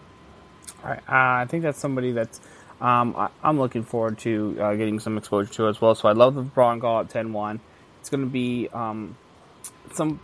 All 0.84 0.90
right, 0.90 1.00
uh, 1.08 1.44
I 1.44 1.46
think 1.48 1.64
that's 1.64 1.80
somebody 1.80 2.12
that's 2.12 2.40
um, 2.82 3.16
I, 3.16 3.30
am 3.44 3.60
looking 3.60 3.84
forward 3.84 4.18
to 4.20 4.58
uh, 4.60 4.74
getting 4.74 5.00
some 5.00 5.18
exposure 5.18 5.54
to 5.54 5.68
as 5.68 5.80
well. 5.80 5.96
So 5.96 6.10
I 6.10 6.14
love 6.14 6.36
the 6.36 6.42
Bron 6.42 6.80
Gall 6.80 7.02
at 7.02 7.10
10-1. 7.10 7.60
It's 8.00 8.10
going 8.10 8.24
to 8.24 8.30
be 8.30 8.68
um, 8.74 9.16
some. 9.94 10.20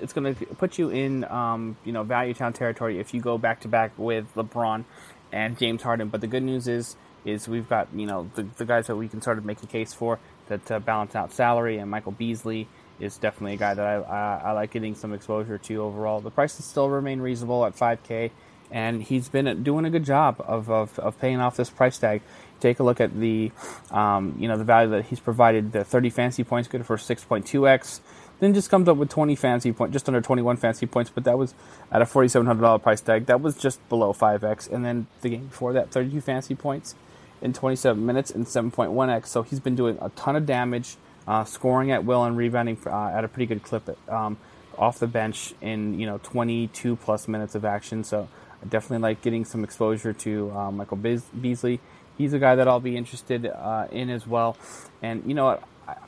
It's 0.00 0.12
going 0.12 0.34
to 0.34 0.46
put 0.56 0.78
you 0.78 0.90
in 0.90 1.24
um, 1.24 1.76
you 1.84 1.92
know 1.92 2.02
value 2.02 2.34
town 2.34 2.52
territory 2.52 2.98
if 2.98 3.14
you 3.14 3.20
go 3.20 3.38
back 3.38 3.60
to 3.60 3.68
back 3.68 3.92
with 3.96 4.26
LeBron 4.34 4.84
and 5.32 5.56
James 5.56 5.82
Harden. 5.82 6.08
But 6.08 6.20
the 6.20 6.26
good 6.26 6.42
news 6.42 6.66
is 6.66 6.96
is 7.24 7.46
we've 7.46 7.68
got 7.68 7.88
you 7.94 8.06
know 8.06 8.28
the, 8.34 8.42
the 8.56 8.64
guys 8.64 8.88
that 8.88 8.96
we 8.96 9.08
can 9.08 9.22
sort 9.22 9.38
of 9.38 9.44
make 9.44 9.62
a 9.62 9.66
case 9.66 9.92
for 9.92 10.18
that 10.50 10.70
uh, 10.70 10.78
balance 10.78 11.16
out 11.16 11.32
salary 11.32 11.78
and 11.78 11.90
Michael 11.90 12.12
Beasley 12.12 12.68
is 13.00 13.16
definitely 13.16 13.54
a 13.54 13.56
guy 13.56 13.72
that 13.72 13.86
I, 13.86 13.94
I, 13.94 14.40
I, 14.50 14.52
like 14.52 14.72
getting 14.72 14.94
some 14.94 15.14
exposure 15.14 15.56
to 15.56 15.82
overall. 15.82 16.20
The 16.20 16.30
prices 16.30 16.66
still 16.66 16.90
remain 16.90 17.20
reasonable 17.20 17.64
at 17.64 17.74
5K, 17.74 18.30
and 18.70 19.02
he's 19.02 19.28
been 19.28 19.62
doing 19.62 19.86
a 19.86 19.90
good 19.90 20.04
job 20.04 20.36
of, 20.46 20.70
of, 20.70 20.98
of 20.98 21.18
paying 21.18 21.40
off 21.40 21.56
this 21.56 21.70
price 21.70 21.96
tag. 21.96 22.20
Take 22.60 22.78
a 22.78 22.82
look 22.82 23.00
at 23.00 23.18
the 23.18 23.52
um, 23.90 24.36
you 24.38 24.46
know 24.46 24.58
the 24.58 24.64
value 24.64 24.90
that 24.90 25.06
he's 25.06 25.18
provided. 25.18 25.72
The 25.72 25.82
30 25.82 26.10
fancy 26.10 26.44
points 26.44 26.68
good 26.68 26.84
for 26.84 26.98
6.2x. 26.98 28.00
Then 28.38 28.54
just 28.54 28.70
comes 28.70 28.88
up 28.88 28.96
with 28.96 29.08
20 29.10 29.34
fancy 29.34 29.72
points, 29.72 29.92
just 29.92 30.08
under 30.08 30.20
21 30.20 30.56
fancy 30.58 30.86
points, 30.86 31.10
but 31.14 31.24
that 31.24 31.38
was 31.38 31.54
at 31.92 32.00
a 32.00 32.06
$4,700 32.06 32.82
price 32.82 33.00
tag. 33.02 33.26
That 33.26 33.42
was 33.42 33.54
just 33.56 33.86
below 33.90 34.14
5x. 34.14 34.70
And 34.70 34.82
then 34.82 35.08
the 35.20 35.28
game 35.28 35.46
before 35.46 35.74
that, 35.74 35.90
32 35.90 36.22
fancy 36.22 36.54
points 36.54 36.94
in 37.42 37.52
27 37.52 38.04
minutes 38.04 38.30
and 38.30 38.46
7.1x. 38.46 39.26
So 39.26 39.42
he's 39.42 39.60
been 39.60 39.76
doing 39.76 39.98
a 40.00 40.10
ton 40.10 40.36
of 40.36 40.46
damage 40.46 40.96
uh, 41.26 41.44
scoring 41.44 41.90
at 41.90 42.04
will 42.04 42.24
and 42.24 42.36
rebounding 42.36 42.78
uh, 42.86 43.08
at 43.08 43.24
a 43.24 43.28
pretty 43.28 43.46
good 43.46 43.62
clip 43.62 43.96
um, 44.10 44.36
off 44.78 44.98
the 44.98 45.06
bench 45.06 45.54
in 45.60 45.98
you 45.98 46.06
know 46.06 46.18
22 46.22 46.96
plus 46.96 47.28
minutes 47.28 47.54
of 47.54 47.64
action. 47.64 48.04
So 48.04 48.28
I 48.62 48.66
definitely 48.66 49.02
like 49.02 49.22
getting 49.22 49.44
some 49.44 49.64
exposure 49.64 50.12
to 50.12 50.50
uh, 50.52 50.70
Michael 50.70 50.96
Beasley. 50.96 51.80
He's 52.18 52.32
a 52.32 52.38
guy 52.38 52.54
that 52.54 52.68
I'll 52.68 52.80
be 52.80 52.96
interested 52.96 53.46
uh, 53.46 53.86
in 53.90 54.10
as 54.10 54.26
well. 54.26 54.56
And 55.02 55.22
you 55.26 55.34
know? 55.34 55.48
I, 55.48 55.58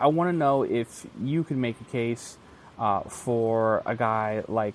I 0.01 0.07
want 0.09 0.29
to 0.29 0.37
know 0.37 0.63
if 0.63 1.07
you 1.21 1.45
can 1.45 1.61
make 1.61 1.81
a 1.81 1.85
case 1.85 2.37
uh, 2.79 3.01
for 3.01 3.83
a 3.87 3.95
guy 3.95 4.45
like 4.49 4.75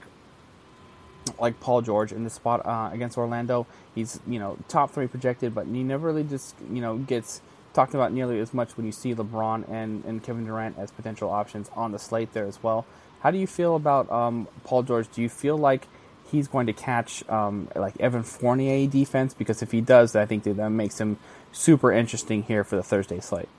like 1.39 1.59
Paul 1.59 1.81
George 1.81 2.11
in 2.11 2.23
the 2.23 2.29
spot 2.29 2.65
uh, 2.65 2.89
against 2.91 3.17
Orlando. 3.17 3.67
He's 3.95 4.19
you 4.27 4.39
know 4.39 4.57
top 4.67 4.91
three 4.91 5.07
projected, 5.07 5.53
but 5.55 5.67
he 5.67 5.83
never 5.83 6.07
really 6.07 6.23
just 6.23 6.55
you 6.71 6.81
know 6.81 6.97
gets 6.97 7.41
talked 7.73 7.93
about 7.93 8.11
nearly 8.11 8.39
as 8.39 8.53
much 8.53 8.75
when 8.75 8.85
you 8.87 8.91
see 8.91 9.13
LeBron 9.13 9.69
and, 9.69 10.03
and 10.05 10.23
Kevin 10.23 10.45
Durant 10.45 10.79
as 10.79 10.89
potential 10.89 11.29
options 11.29 11.69
on 11.75 11.91
the 11.91 11.99
slate 11.99 12.33
there 12.33 12.45
as 12.45 12.61
well. 12.63 12.87
How 13.21 13.29
do 13.29 13.37
you 13.37 13.45
feel 13.47 13.75
about 13.75 14.11
um, 14.11 14.47
Paul 14.63 14.83
George? 14.83 15.07
Do 15.11 15.21
you 15.21 15.29
feel 15.29 15.57
like 15.57 15.87
he's 16.31 16.47
going 16.47 16.65
to 16.67 16.73
catch 16.73 17.27
um, 17.29 17.67
like 17.75 17.99
Evan 17.99 18.23
Fournier 18.23 18.87
defense? 18.87 19.35
Because 19.35 19.61
if 19.61 19.71
he 19.71 19.81
does, 19.81 20.15
I 20.15 20.25
think 20.25 20.43
that, 20.43 20.57
that 20.57 20.69
makes 20.69 20.99
him 20.99 21.17
super 21.51 21.91
interesting 21.91 22.43
here 22.43 22.63
for 22.63 22.75
the 22.75 22.83
Thursday 22.83 23.19
slate. 23.19 23.49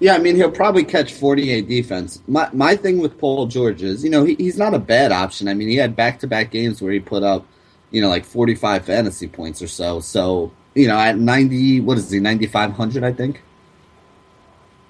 Yeah, 0.00 0.14
I 0.14 0.18
mean 0.18 0.34
he'll 0.34 0.50
probably 0.50 0.84
catch 0.84 1.12
48 1.12 1.68
defense. 1.68 2.22
My 2.26 2.48
my 2.52 2.74
thing 2.74 2.98
with 2.98 3.18
Paul 3.18 3.46
George 3.46 3.82
is, 3.82 4.02
you 4.02 4.10
know, 4.10 4.24
he, 4.24 4.34
he's 4.34 4.58
not 4.58 4.74
a 4.74 4.78
bad 4.78 5.12
option. 5.12 5.46
I 5.46 5.54
mean, 5.54 5.68
he 5.68 5.76
had 5.76 5.94
back 5.94 6.18
to 6.20 6.26
back 6.26 6.50
games 6.50 6.82
where 6.82 6.92
he 6.92 7.00
put 7.00 7.22
up, 7.22 7.46
you 7.90 8.00
know, 8.00 8.08
like 8.08 8.24
45 8.24 8.84
fantasy 8.84 9.28
points 9.28 9.62
or 9.62 9.68
so. 9.68 10.00
So 10.00 10.52
you 10.74 10.88
know, 10.88 10.98
at 10.98 11.18
90, 11.18 11.80
what 11.80 11.98
is 11.98 12.10
he, 12.10 12.20
9,500, 12.20 13.04
I 13.04 13.12
think? 13.12 13.42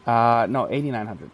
Uh, 0.07 0.46
no, 0.49 0.68
8,900. 0.70 1.31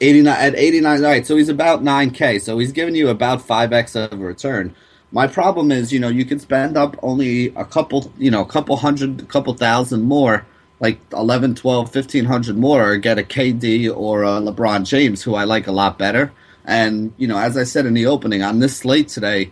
89 0.00 0.36
at 0.36 0.54
89 0.54 1.04
all 1.04 1.10
right 1.10 1.26
so 1.26 1.36
he's 1.36 1.48
about 1.48 1.82
9k 1.82 2.40
so 2.40 2.56
he's 2.58 2.70
giving 2.70 2.94
you 2.94 3.08
about 3.08 3.44
5x 3.44 3.96
of 3.96 4.12
a 4.12 4.24
return 4.24 4.72
my 5.10 5.26
problem 5.26 5.72
is 5.72 5.92
you 5.92 5.98
know 5.98 6.06
you 6.06 6.24
can 6.24 6.38
spend 6.38 6.76
up 6.76 6.96
only 7.02 7.48
a 7.56 7.64
couple 7.64 8.12
you 8.16 8.30
know 8.30 8.40
a 8.40 8.46
couple 8.46 8.76
hundred 8.76 9.20
a 9.20 9.24
couple 9.24 9.52
thousand 9.54 10.02
more 10.02 10.46
like 10.80 11.00
11, 11.12 11.54
12, 11.54 11.94
1500 11.94 12.56
more 12.56 12.92
or 12.92 12.96
get 12.98 13.18
a 13.18 13.22
KD 13.22 13.94
or 13.94 14.22
a 14.22 14.40
LeBron 14.40 14.86
James, 14.86 15.22
who 15.22 15.34
I 15.34 15.44
like 15.44 15.66
a 15.66 15.72
lot 15.72 15.98
better. 15.98 16.32
And, 16.64 17.12
you 17.16 17.26
know, 17.26 17.38
as 17.38 17.56
I 17.56 17.64
said 17.64 17.86
in 17.86 17.94
the 17.94 18.06
opening, 18.06 18.42
on 18.42 18.58
this 18.58 18.76
slate 18.76 19.08
today, 19.08 19.50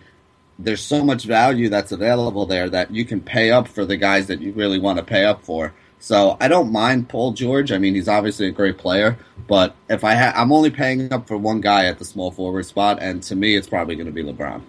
there's 0.58 0.82
so 0.82 1.04
much 1.04 1.24
value 1.24 1.68
that's 1.68 1.92
available 1.92 2.46
there 2.46 2.68
that 2.70 2.90
you 2.90 3.04
can 3.04 3.20
pay 3.20 3.50
up 3.50 3.68
for 3.68 3.84
the 3.84 3.96
guys 3.96 4.26
that 4.26 4.40
you 4.40 4.52
really 4.52 4.78
want 4.78 4.98
to 4.98 5.04
pay 5.04 5.24
up 5.24 5.42
for. 5.42 5.72
So 5.98 6.36
I 6.40 6.48
don't 6.48 6.72
mind 6.72 7.08
Paul 7.08 7.32
George. 7.32 7.72
I 7.72 7.78
mean, 7.78 7.94
he's 7.94 8.08
obviously 8.08 8.46
a 8.46 8.50
great 8.50 8.78
player, 8.78 9.18
but 9.48 9.74
if 9.88 10.04
I 10.04 10.14
ha- 10.14 10.34
I'm 10.36 10.52
only 10.52 10.70
paying 10.70 11.12
up 11.12 11.26
for 11.26 11.36
one 11.36 11.60
guy 11.60 11.86
at 11.86 11.98
the 11.98 12.04
small 12.04 12.30
forward 12.30 12.66
spot, 12.66 12.98
and 13.00 13.22
to 13.24 13.34
me, 13.34 13.56
it's 13.56 13.68
probably 13.68 13.96
going 13.96 14.06
to 14.06 14.12
be 14.12 14.22
LeBron. 14.22 14.62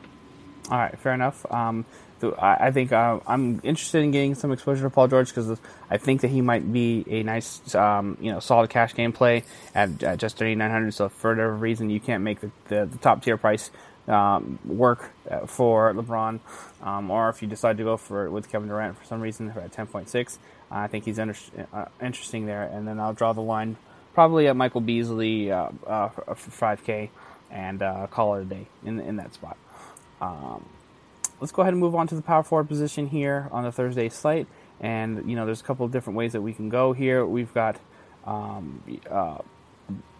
All 0.69 0.77
right, 0.77 0.97
fair 0.99 1.13
enough. 1.13 1.45
Um, 1.51 1.85
I 2.23 2.71
think 2.71 2.91
uh, 2.91 3.19
I'm 3.27 3.59
interested 3.63 4.03
in 4.03 4.11
getting 4.11 4.33
some 4.33 4.51
exposure 4.51 4.83
to 4.83 4.89
Paul 4.89 5.07
George 5.07 5.29
because 5.29 5.59
I 5.89 5.97
think 5.97 6.21
that 6.21 6.29
he 6.29 6.41
might 6.41 6.71
be 6.71 7.05
a 7.07 7.23
nice, 7.23 7.75
um, 7.75 8.17
you 8.19 8.31
know, 8.31 8.39
solid 8.39 8.69
cash 8.69 8.95
game 8.95 9.13
play 9.13 9.43
at, 9.75 9.97
just 10.17 10.37
3,900. 10.37 10.93
So 10.93 11.09
for 11.09 11.31
whatever 11.31 11.53
reason 11.53 11.89
you 11.89 11.99
can't 11.99 12.23
make 12.23 12.39
the, 12.39 12.51
the, 12.69 12.85
the 12.85 12.97
top 12.97 13.23
tier 13.23 13.37
price 13.37 13.69
um, 14.07 14.57
work 14.65 15.11
uh, 15.29 15.45
for 15.45 15.93
LeBron, 15.93 16.39
um, 16.81 17.11
or 17.11 17.29
if 17.29 17.41
you 17.41 17.47
decide 17.47 17.77
to 17.77 17.83
go 17.83 17.97
for 17.97 18.29
with 18.31 18.49
Kevin 18.49 18.67
Durant 18.67 18.97
for 18.97 19.05
some 19.05 19.21
reason 19.21 19.49
at 19.51 19.71
10.6, 19.71 20.37
I 20.71 20.87
think 20.87 21.05
he's 21.05 21.19
inter- 21.19 21.67
uh, 21.71 21.85
interesting 22.01 22.45
there. 22.45 22.63
And 22.63 22.87
then 22.87 22.99
I'll 22.99 23.13
draw 23.13 23.33
the 23.33 23.41
line 23.41 23.77
probably 24.13 24.47
at 24.47 24.55
Michael 24.55 24.81
Beasley 24.81 25.51
uh, 25.51 25.69
uh 25.85 26.09
for 26.09 26.75
5K 26.77 27.09
and 27.51 27.79
call 28.09 28.35
it 28.35 28.41
a 28.41 28.45
day 28.45 28.67
in 28.83 28.99
in 28.99 29.17
that 29.17 29.33
spot. 29.35 29.57
Let's 31.39 31.51
go 31.51 31.61
ahead 31.61 31.73
and 31.73 31.79
move 31.79 31.95
on 31.95 32.07
to 32.07 32.15
the 32.15 32.21
power 32.21 32.43
forward 32.43 32.67
position 32.67 33.07
here 33.07 33.47
on 33.51 33.63
the 33.63 33.71
Thursday 33.71 34.09
slate. 34.09 34.47
And 34.79 35.29
you 35.29 35.35
know, 35.35 35.45
there's 35.45 35.61
a 35.61 35.63
couple 35.63 35.85
of 35.85 35.91
different 35.91 36.17
ways 36.17 36.33
that 36.33 36.41
we 36.41 36.53
can 36.53 36.69
go 36.69 36.93
here. 36.93 37.25
We've 37.25 37.53
got 37.53 37.79
um, 38.25 38.81
uh, 39.09 39.39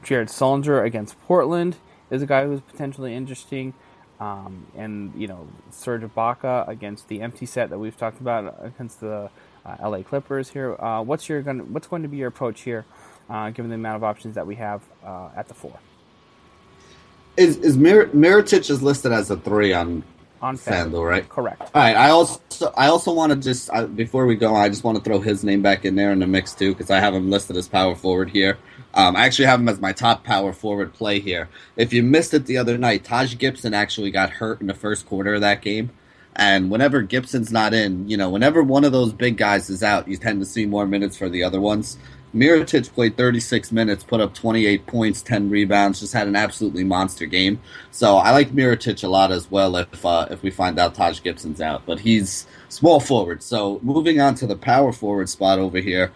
Jared 0.04 0.30
Sullinger 0.30 0.84
against 0.86 1.20
Portland 1.24 1.78
is 2.10 2.22
a 2.22 2.26
guy 2.26 2.46
who's 2.46 2.62
potentially 2.62 3.14
interesting. 3.14 3.74
Um, 4.20 4.68
and 4.76 5.14
you 5.16 5.28
know, 5.28 5.48
Serge 5.70 6.02
Ibaka 6.02 6.68
against 6.68 7.08
the 7.08 7.22
empty 7.22 7.46
set 7.46 7.70
that 7.70 7.78
we've 7.78 7.98
talked 7.98 8.20
about 8.20 8.58
against 8.62 9.00
the 9.00 9.30
uh, 9.66 9.90
LA 9.90 10.02
Clippers 10.02 10.50
here. 10.50 10.76
Uh, 10.82 11.04
what's 11.04 11.30
your 11.30 11.42
gonna, 11.42 11.64
what's 11.64 11.88
going 11.88 12.02
to 12.02 12.08
be 12.08 12.18
your 12.18 12.30
approach 12.30 12.62
here, 12.62 12.86
uh, 13.30 13.50
given 13.52 13.70
the 13.70 13.76
amount 13.76 13.98
of 13.98 14.04
options 14.04 14.34
that 14.36 14.48
we 14.48 14.56
have 14.56 14.82
uh, 15.04 15.30
at 15.36 15.48
the 15.48 15.54
four? 15.54 15.78
Is 17.36 17.58
is 17.58 17.78
Mir- 17.78 18.08
Mirotic 18.08 18.70
is 18.72 18.82
listed 18.82 19.12
as 19.12 19.30
a 19.30 19.38
three 19.38 19.72
on 19.72 20.04
on 20.42 20.58
FanDuel, 20.58 21.08
right? 21.08 21.28
Correct. 21.28 21.62
All 21.62 21.82
right. 21.82 21.96
I 21.96 22.10
also 22.10 22.40
I 22.76 22.88
also 22.88 23.12
want 23.14 23.32
to 23.32 23.40
just 23.40 23.70
uh, 23.72 23.88
before 23.88 24.26
we 24.26 24.36
go, 24.36 24.56
I 24.56 24.70
just 24.70 24.84
want 24.84 24.98
to 24.98 25.04
throw 25.04 25.20
his 25.20 25.44
name 25.44 25.62
back 25.62 25.86
in 25.86 25.96
there 25.96 26.12
in 26.12 26.20
the 26.20 26.28
mix 26.28 26.54
too 26.54 26.74
because 26.74 26.90
I 26.90 27.00
have 27.00 27.14
him 27.14 27.30
listed 27.30 27.58
as 27.58 27.68
power 27.68 27.96
forward 27.96 28.30
here. 28.30 28.58
Um, 28.94 29.16
I 29.16 29.26
actually 29.26 29.46
have 29.46 29.60
him 29.60 29.70
as 29.70 29.80
my 29.80 29.94
top 29.94 30.24
power 30.24 30.54
forward 30.54 30.94
play 30.94 31.20
here. 31.20 31.50
If 31.76 31.94
you 31.94 32.04
missed 32.04 32.34
it 32.34 32.46
the 32.46 32.58
other 32.58 32.78
night, 32.78 33.04
Taj 33.04 33.38
Gibson 33.38 33.74
actually 33.74 34.12
got 34.12 34.30
hurt 34.32 34.62
in 34.62 34.68
the 34.68 34.74
first 34.74 35.06
quarter 35.06 35.36
of 35.36 35.42
that 35.42 35.62
game. 35.62 35.92
And 36.36 36.70
whenever 36.70 37.02
Gibson's 37.02 37.52
not 37.52 37.74
in, 37.74 38.08
you 38.08 38.16
know, 38.16 38.30
whenever 38.30 38.62
one 38.62 38.84
of 38.84 38.92
those 38.92 39.12
big 39.12 39.38
guys 39.38 39.72
is 39.72 39.82
out, 39.82 40.08
you 40.08 40.18
tend 40.18 40.40
to 40.40 40.46
see 40.46 40.68
more 40.68 40.86
minutes 40.86 41.18
for 41.18 41.30
the 41.30 41.44
other 41.44 41.60
ones. 41.60 41.98
Mirotic 42.36 42.94
played 42.94 43.16
36 43.16 43.72
minutes, 43.72 44.04
put 44.04 44.20
up 44.20 44.34
28 44.34 44.86
points, 44.86 45.22
10 45.22 45.50
rebounds, 45.50 46.02
just 46.02 46.14
had 46.14 46.28
an 46.28 46.36
absolutely 46.36 46.84
monster 46.84 47.26
game. 47.26 47.60
So 47.92 48.18
I 48.18 48.32
like 48.32 48.50
Mirotic 48.50 49.04
a 49.04 49.08
lot 49.08 49.32
as 49.32 49.50
well 49.50 49.76
if 49.78 50.06
uh, 50.06 50.28
if 50.30 50.44
we 50.44 50.52
find 50.52 50.78
out 50.78 50.94
Taj 50.94 51.22
Gibson's 51.22 51.62
out. 51.62 51.84
But 51.86 52.00
he's 52.00 52.46
small 52.70 53.00
forward. 53.00 53.42
So 53.44 53.80
moving 53.82 54.20
on 54.20 54.36
to 54.36 54.48
the 54.48 54.58
power 54.58 54.92
forward 54.92 55.30
spot 55.30 55.58
over 55.60 55.80
here, 55.80 56.12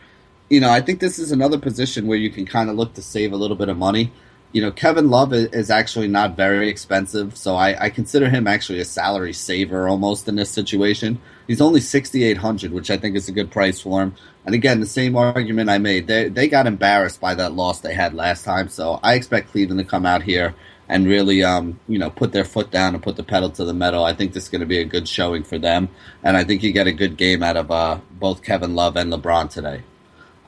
you 0.50 0.60
know, 0.60 0.70
I 0.70 0.82
think 0.82 1.00
this 1.00 1.18
is 1.18 1.32
another 1.32 1.58
position 1.58 2.08
where 2.08 2.18
you 2.18 2.30
can 2.30 2.46
kind 2.46 2.70
of 2.70 2.76
look 2.76 2.94
to 2.96 3.02
save 3.02 3.32
a 3.32 3.38
little 3.38 3.56
bit 3.56 3.70
of 3.70 3.78
money. 3.78 4.12
You 4.54 4.62
know, 4.62 4.72
Kevin 4.72 5.10
Love 5.10 5.34
is 5.34 5.70
actually 5.70 6.10
not 6.10 6.36
very 6.36 6.68
expensive, 6.68 7.38
so 7.38 7.56
I, 7.56 7.86
I 7.86 7.90
consider 7.90 8.30
him 8.30 8.48
actually 8.48 8.82
a 8.82 8.86
salary 8.86 9.32
saver 9.32 9.88
almost 9.88 10.28
in 10.28 10.36
this 10.36 10.50
situation. 10.50 11.22
He's 11.48 11.62
only 11.62 11.80
6,800, 11.80 12.74
which 12.74 12.92
I 12.92 12.98
think 12.98 13.16
is 13.16 13.30
a 13.30 13.32
good 13.32 13.50
price 13.50 13.80
for 13.80 14.02
him. 14.02 14.16
And 14.46 14.54
again, 14.54 14.82
the 14.82 14.86
same 14.86 15.16
argument 15.16 15.70
I 15.70 15.78
made. 15.78 16.08
They 16.08 16.28
they 16.28 16.48
got 16.50 16.68
embarrassed 16.68 17.22
by 17.22 17.36
that 17.36 17.54
loss 17.54 17.80
they 17.80 17.94
had 17.94 18.14
last 18.14 18.44
time, 18.44 18.68
so 18.68 19.00
I 19.04 19.14
expect 19.14 19.52
Cleveland 19.52 19.80
to 19.80 19.86
come 19.86 20.06
out 20.06 20.24
here 20.24 20.54
and 20.90 21.08
really, 21.08 21.42
um, 21.42 21.80
you 21.88 21.98
know, 21.98 22.10
put 22.10 22.34
their 22.34 22.44
foot 22.44 22.72
down 22.72 22.94
and 22.94 23.02
put 23.02 23.16
the 23.16 23.24
pedal 23.24 23.50
to 23.52 23.64
the 23.64 23.74
metal. 23.74 24.04
I 24.04 24.14
think 24.14 24.34
this 24.34 24.44
is 24.44 24.50
going 24.50 24.60
to 24.60 24.66
be 24.66 24.80
a 24.80 24.86
good 24.86 25.08
showing 25.08 25.44
for 25.44 25.58
them, 25.58 25.88
and 26.24 26.36
I 26.36 26.44
think 26.44 26.64
you 26.64 26.74
get 26.74 26.88
a 26.88 26.92
good 26.92 27.16
game 27.16 27.42
out 27.44 27.56
of 27.56 27.72
uh, 27.72 28.00
both 28.20 28.44
Kevin 28.44 28.76
Love 28.76 28.98
and 28.98 29.14
LeBron 29.14 29.50
today. 29.50 29.84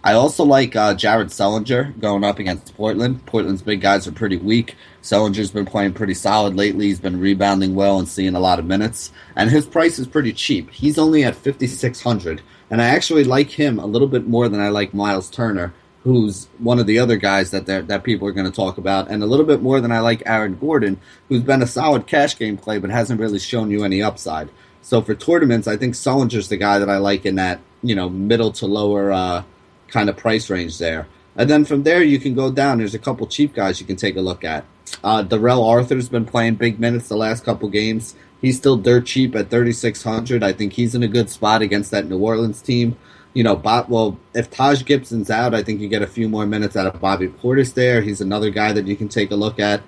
I 0.04 0.13
also 0.13 0.44
like 0.44 0.76
uh, 0.76 0.94
Jared 0.96 1.30
Sullinger 1.30 1.98
going 2.00 2.24
up 2.24 2.39
against 2.39 2.76
Portland. 2.76 3.26
Portland's 3.26 3.62
big 3.62 3.80
guys 3.80 4.08
are 4.08 4.12
pretty 4.12 4.38
weak. 4.38 4.76
Sullinger's 5.02 5.52
been 5.52 5.66
playing 5.66 5.94
pretty 5.94 6.13
solid 6.13 6.56
lately. 6.56 6.88
He's 6.88 7.00
been 7.00 7.20
rebounding 7.20 7.74
well 7.74 8.00
and 8.00 8.08
seeing 8.08 8.36
a 8.36 8.39
lot 8.39 8.60
of 8.60 8.66
minutes, 8.66 9.12
and 9.36 9.50
his 9.50 9.66
price 9.66 10.00
is 10.00 10.08
pretty 10.08 10.34
cheap. 10.34 10.72
He's 10.72 10.98
only 10.98 11.24
at 11.24 11.36
fifty 11.36 11.68
six 11.68 12.02
hundred 12.02 12.42
and 12.74 12.82
I 12.82 12.86
actually 12.86 13.24
like 13.24 13.52
him 13.52 13.78
a 13.78 13.86
little 13.86 14.08
bit 14.08 14.26
more 14.28 14.50
than 14.50 14.60
I 14.60 14.70
like 14.70 14.96
Miles 14.96 15.30
Turner, 15.30 15.76
who's 16.02 16.48
one 16.58 16.80
of 16.80 16.88
the 16.88 16.98
other 16.98 17.18
guys 17.18 17.52
that 17.52 17.68
that 17.68 18.04
people 18.04 18.28
are 18.28 18.32
going 18.32 18.50
to 18.50 18.56
talk 18.56 18.80
about, 18.80 19.10
and 19.10 19.22
a 19.22 19.28
little 19.28 19.46
bit 19.46 19.62
more 19.62 19.80
than 19.80 19.92
I 19.92 20.00
like 20.00 20.24
Aaron 20.26 20.56
Gordon, 20.56 21.00
who's 21.30 21.44
been 21.44 21.62
a 21.62 21.68
solid 21.68 22.08
cash 22.08 22.36
game 22.36 22.58
play 22.58 22.80
but 22.80 22.89
hasn't 22.89 23.20
really 23.20 23.38
shown 23.38 23.70
you 23.70 23.84
any 23.84 24.02
upside. 24.02 24.50
So 24.82 25.04
for 25.04 25.13
tournaments, 25.13 25.68
I 25.68 25.78
think 25.78 25.94
Sullinger's 25.94 26.50
the 26.50 26.58
guy 26.58 26.80
that 26.80 26.89
I 26.89 26.98
like 26.98 27.28
in 27.28 27.36
that 27.36 27.60
you 27.84 27.94
know 27.94 28.10
middle 28.10 28.52
to 28.54 28.66
lower 28.66 29.12
uh, 29.12 29.44
kind 29.93 30.10
of 30.10 30.17
price 30.17 30.49
range 30.49 30.79
there. 30.79 31.08
And 31.36 31.49
then 31.49 31.65
from 31.65 31.84
there, 31.84 32.03
you 32.03 32.19
can 32.19 32.36
go 32.36 32.51
down. 32.51 32.79
There's 32.79 32.93
a 32.93 32.99
couple 32.99 33.25
cheap 33.27 33.53
guys 33.53 33.79
you 33.79 33.88
can 33.88 33.95
take 33.95 34.17
a 34.17 34.21
look 34.21 34.43
at. 34.43 34.65
Uh, 35.03 35.21
Darrell 35.21 35.63
Arthur's 35.63 36.10
been 36.10 36.25
playing 36.25 36.56
big 36.56 36.79
minutes 36.79 37.08
the 37.08 37.15
last 37.15 37.45
couple 37.45 37.69
games. 37.69 38.15
He's 38.41 38.58
still 38.58 38.75
dirt 38.75 39.06
cheap 39.06 39.36
at 39.36 39.49
3,600. 39.49 40.43
I 40.43 40.51
think 40.51 40.73
he's 40.73 40.95
in 40.95 41.03
a 41.03 41.08
good 41.08 41.29
spot 41.29 41.62
against 41.62 41.91
that 41.91 42.08
New 42.08 42.19
Orleans 42.19 42.62
team. 42.62 42.97
You 43.34 43.43
know, 43.43 43.56
Bob, 43.56 43.89
well, 43.89 44.19
if 44.36 44.51
Taj 44.51 44.84
Gibson's 44.84 45.32
out, 45.32 45.56
I 45.56 45.63
think 45.63 45.79
you 45.79 45.88
get 45.88 46.01
a 46.01 46.08
few 46.08 46.29
more 46.29 46.45
minutes 46.45 46.75
out 46.75 46.86
of 46.86 46.99
Bobby 46.99 47.29
Portis 47.29 47.73
there. 47.73 48.01
He's 48.01 48.21
another 48.21 48.51
guy 48.51 48.73
that 48.73 48.86
you 48.86 48.95
can 48.95 49.08
take 49.08 49.32
a 49.32 49.36
look 49.36 49.60
at. 49.60 49.82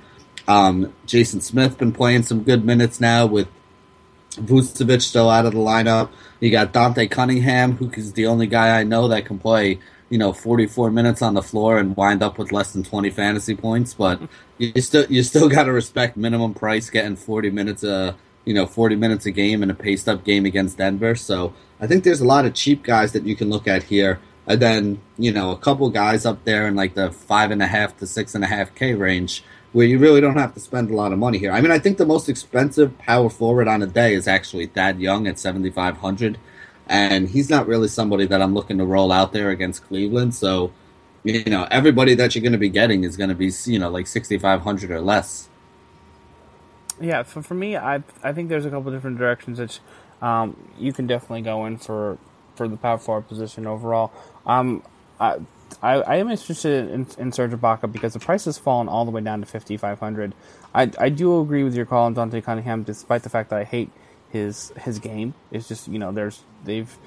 Um, 0.48 0.94
Jason 1.06 1.42
Smith 1.42 1.78
been 1.78 1.92
playing 1.92 2.24
some 2.24 2.44
good 2.44 2.66
minutes 2.66 3.00
now 3.00 3.26
with 3.26 3.48
Vucevic 4.32 5.02
still 5.02 5.30
out 5.30 5.46
of 5.46 5.54
the 5.54 5.60
lineup. 5.60 6.10
You 6.40 6.52
got 6.52 6.74
Dante 6.74 7.08
Cunningham, 7.08 7.74
who 7.74 7.90
is 7.92 8.14
the 8.14 8.28
only 8.28 8.48
guy 8.48 8.80
I 8.80 8.84
know 8.84 9.08
that 9.10 9.26
can 9.26 9.40
play, 9.40 9.80
you 10.10 10.18
know, 10.18 10.34
44 10.34 10.92
minutes 10.92 11.22
on 11.22 11.34
the 11.34 11.42
floor 11.42 11.78
and 11.78 11.96
wind 11.96 12.22
up 12.22 12.38
with 12.38 12.52
less 12.52 12.72
than 12.72 12.84
20 12.84 13.10
fantasy 13.10 13.56
points. 13.56 13.94
But 13.94 14.22
you 14.58 14.82
still 14.82 15.06
you 15.10 15.24
still 15.24 15.50
got 15.50 15.64
to 15.64 15.72
respect 15.72 16.18
minimum 16.18 16.54
price 16.54 16.90
getting 16.90 17.16
40 17.16 17.50
minutes 17.52 17.84
a 17.84 18.16
you 18.46 18.54
know, 18.54 18.68
40 18.68 18.96
minutes 18.96 19.26
a 19.26 19.32
game 19.32 19.64
in 19.64 19.72
a 19.72 19.74
paced 19.74 20.08
up 20.08 20.24
game 20.24 20.46
against 20.46 20.78
Denver. 20.78 21.16
So 21.16 21.54
I 21.80 21.88
think 21.88 22.04
there's 22.04 22.22
a 22.22 22.26
lot 22.26 22.46
of 22.46 22.54
cheap 22.54 22.84
guys 22.84 23.12
that 23.14 23.26
you 23.26 23.36
can 23.36 23.50
look 23.50 23.68
at 23.68 23.84
here. 23.84 24.20
And 24.48 24.62
then, 24.62 25.02
you 25.18 25.32
know, 25.32 25.52
a 25.52 25.58
couple 25.58 25.90
guys 25.90 26.26
up 26.26 26.46
there 26.46 26.68
in 26.68 26.76
like 26.76 26.94
the 26.94 27.12
five 27.12 27.50
and 27.50 27.62
a 27.62 27.68
half 27.68 27.98
to 27.98 28.08
six 28.08 28.36
and 28.36 28.44
a 28.44 28.48
half 28.48 28.76
K 28.76 28.94
range 28.94 29.44
where 29.74 29.86
you 29.86 29.98
really 30.00 30.22
don't 30.22 30.38
have 30.38 30.54
to 30.54 30.60
spend 30.60 30.90
a 30.90 30.96
lot 30.96 31.12
of 31.12 31.20
money 31.20 31.38
here. 31.38 31.52
I 31.52 31.60
mean, 31.60 31.72
I 31.72 31.80
think 31.80 31.98
the 31.98 32.06
most 32.06 32.30
expensive 32.30 32.98
power 32.98 33.30
forward 33.30 33.68
on 33.68 33.82
a 33.82 33.88
day 33.88 34.14
is 34.14 34.28
actually 34.28 34.68
Thad 34.68 35.02
Young 35.02 35.28
at 35.28 35.38
7,500. 35.38 36.38
And 36.88 37.30
he's 37.30 37.50
not 37.50 37.68
really 37.68 37.88
somebody 37.88 38.26
that 38.28 38.42
I'm 38.42 38.54
looking 38.54 38.78
to 38.78 38.86
roll 38.86 39.12
out 39.12 39.34
there 39.34 39.50
against 39.50 39.86
Cleveland. 39.88 40.36
So, 40.36 40.72
you 41.24 41.44
know, 41.46 41.68
everybody 41.72 42.14
that 42.16 42.36
you're 42.36 42.44
going 42.44 42.52
to 42.52 42.60
be 42.60 42.70
getting 42.70 43.04
is 43.04 43.18
going 43.18 43.30
to 43.30 43.36
be, 43.36 43.52
you 43.66 43.80
know, 43.80 43.90
like 43.90 44.08
6,500 44.08 44.92
or 44.92 45.02
less. 45.02 45.50
Yeah, 47.02 47.24
for, 47.24 47.42
for 47.42 47.56
me, 47.56 47.76
I 47.76 48.04
I 48.24 48.32
think 48.32 48.48
there's 48.48 48.66
a 48.66 48.70
couple 48.70 48.92
different 48.92 49.18
directions 49.18 49.58
that 49.58 49.80
um, 50.22 50.56
you 50.80 50.94
can 50.94 51.08
definitely 51.08 51.42
go 51.42 51.66
in 51.66 51.78
for 51.78 52.18
for 52.56 52.68
the 52.70 52.78
power 52.78 52.98
forward 52.98 53.28
position 53.28 53.68
overall. 53.68 54.14
Um, 54.46 54.82
I, 55.20 55.40
I, 55.82 55.94
I 55.96 56.16
am 56.18 56.30
interested 56.30 56.90
in, 56.90 57.08
in 57.18 57.32
Serge 57.34 57.52
Ibaka 57.52 57.92
because 57.92 58.14
the 58.14 58.20
price 58.20 58.46
has 58.46 58.58
fallen 58.58 58.88
all 58.88 59.04
the 59.04 59.12
way 59.12 59.20
down 59.20 59.42
to 59.42 59.46
5500 59.46 60.34
I, 60.76 60.92
I 61.00 61.10
do 61.10 61.40
agree 61.40 61.64
with 61.64 61.74
your 61.74 61.86
call 61.86 62.06
on 62.06 62.14
Dante 62.14 62.42
Cunningham, 62.42 62.84
despite 62.84 63.24
the 63.24 63.30
fact 63.30 63.50
that 63.50 63.60
I 63.60 63.64
hate 63.64 63.90
his 64.36 64.74
his 64.82 65.00
game. 65.00 65.34
It's 65.52 65.68
just 65.68 65.88
you 65.88 65.98
know 65.98 66.12
there's 66.12 66.44
they've 66.66 66.98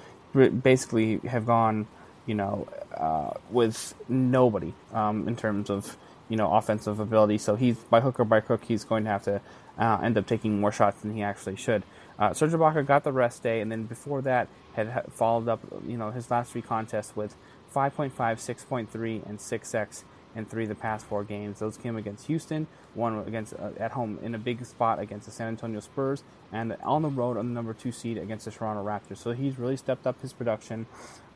basically 0.62 1.18
have 1.18 1.44
gone 1.44 1.86
you 2.26 2.34
know 2.34 2.66
uh, 2.96 3.32
with 3.50 3.94
nobody 4.08 4.72
um, 4.94 5.28
in 5.28 5.36
terms 5.36 5.68
of 5.68 5.96
you 6.28 6.36
know 6.36 6.52
offensive 6.52 6.98
ability. 6.98 7.38
So 7.38 7.54
he's 7.54 7.76
by 7.76 8.00
hook 8.00 8.18
or 8.18 8.24
by 8.24 8.40
crook 8.40 8.64
he's 8.64 8.84
going 8.84 9.04
to 9.04 9.10
have 9.10 9.24
to 9.24 9.40
uh, 9.78 10.00
end 10.02 10.16
up 10.16 10.26
taking 10.26 10.58
more 10.60 10.72
shots 10.72 11.02
than 11.02 11.14
he 11.14 11.22
actually 11.22 11.56
should. 11.56 11.82
Uh, 12.18 12.32
Serge 12.32 12.52
Ibaka 12.52 12.84
got 12.84 13.04
the 13.04 13.12
rest 13.12 13.42
day, 13.42 13.60
and 13.60 13.70
then 13.70 13.84
before 13.84 14.22
that 14.22 14.48
had 14.72 15.04
followed 15.12 15.48
up, 15.48 15.60
you 15.86 15.96
know, 15.96 16.10
his 16.10 16.30
last 16.30 16.50
three 16.52 16.62
contests 16.62 17.14
with 17.14 17.36
5.5, 17.72 18.10
6.3, 18.10 19.28
and 19.28 19.38
6x 19.38 20.02
in 20.34 20.44
three 20.44 20.64
of 20.64 20.68
the 20.68 20.74
past 20.74 21.06
four 21.06 21.24
games. 21.24 21.58
Those 21.58 21.76
came 21.76 21.96
against 21.96 22.26
Houston, 22.26 22.66
one 22.94 23.18
against 23.26 23.54
uh, 23.54 23.70
at 23.78 23.92
home 23.92 24.18
in 24.22 24.34
a 24.34 24.38
big 24.38 24.64
spot 24.64 24.98
against 24.98 25.26
the 25.26 25.32
San 25.32 25.48
Antonio 25.48 25.80
Spurs, 25.80 26.22
and 26.52 26.76
on 26.82 27.02
the 27.02 27.08
road 27.08 27.36
on 27.36 27.48
the 27.48 27.52
number 27.52 27.74
two 27.74 27.92
seed 27.92 28.18
against 28.18 28.44
the 28.44 28.50
Toronto 28.50 28.84
Raptors. 28.84 29.18
So 29.18 29.32
he's 29.32 29.58
really 29.58 29.76
stepped 29.76 30.06
up 30.06 30.20
his 30.20 30.32
production. 30.32 30.86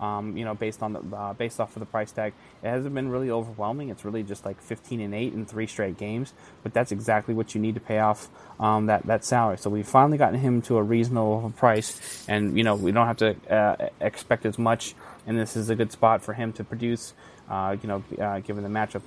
Um, 0.00 0.36
you 0.36 0.44
know, 0.44 0.54
based 0.54 0.82
on 0.82 0.94
the 0.94 1.16
uh, 1.16 1.32
based 1.32 1.60
off 1.60 1.76
of 1.76 1.80
the 1.80 1.86
price 1.86 2.10
tag, 2.10 2.32
it 2.62 2.68
hasn't 2.68 2.94
been 2.94 3.08
really 3.08 3.30
overwhelming. 3.30 3.88
It's 3.88 4.04
really 4.04 4.24
just 4.24 4.44
like 4.44 4.60
15 4.60 5.00
and 5.00 5.14
eight 5.14 5.32
in 5.32 5.46
three 5.46 5.68
straight 5.68 5.96
games, 5.96 6.32
but 6.64 6.74
that's 6.74 6.90
exactly 6.90 7.34
what 7.34 7.54
you 7.54 7.60
need 7.60 7.74
to 7.74 7.80
pay 7.80 8.00
off 8.00 8.28
um, 8.58 8.86
that 8.86 9.06
that 9.06 9.24
salary. 9.24 9.58
So 9.58 9.70
we've 9.70 9.86
finally 9.86 10.18
gotten 10.18 10.40
him 10.40 10.60
to 10.62 10.76
a 10.78 10.82
reasonable 10.82 11.52
price, 11.56 12.26
and 12.28 12.56
you 12.56 12.64
know 12.64 12.74
we 12.74 12.90
don't 12.90 13.06
have 13.06 13.18
to 13.18 13.36
uh, 13.48 13.88
expect 14.00 14.44
as 14.44 14.58
much. 14.58 14.94
And 15.26 15.38
this 15.38 15.56
is 15.56 15.70
a 15.70 15.74
good 15.74 15.92
spot 15.92 16.22
for 16.22 16.34
him 16.34 16.52
to 16.54 16.64
produce. 16.64 17.14
Uh, 17.50 17.76
you 17.82 17.88
know, 17.88 18.02
uh, 18.18 18.38
given 18.40 18.62
the 18.62 18.70
matchup 18.70 19.02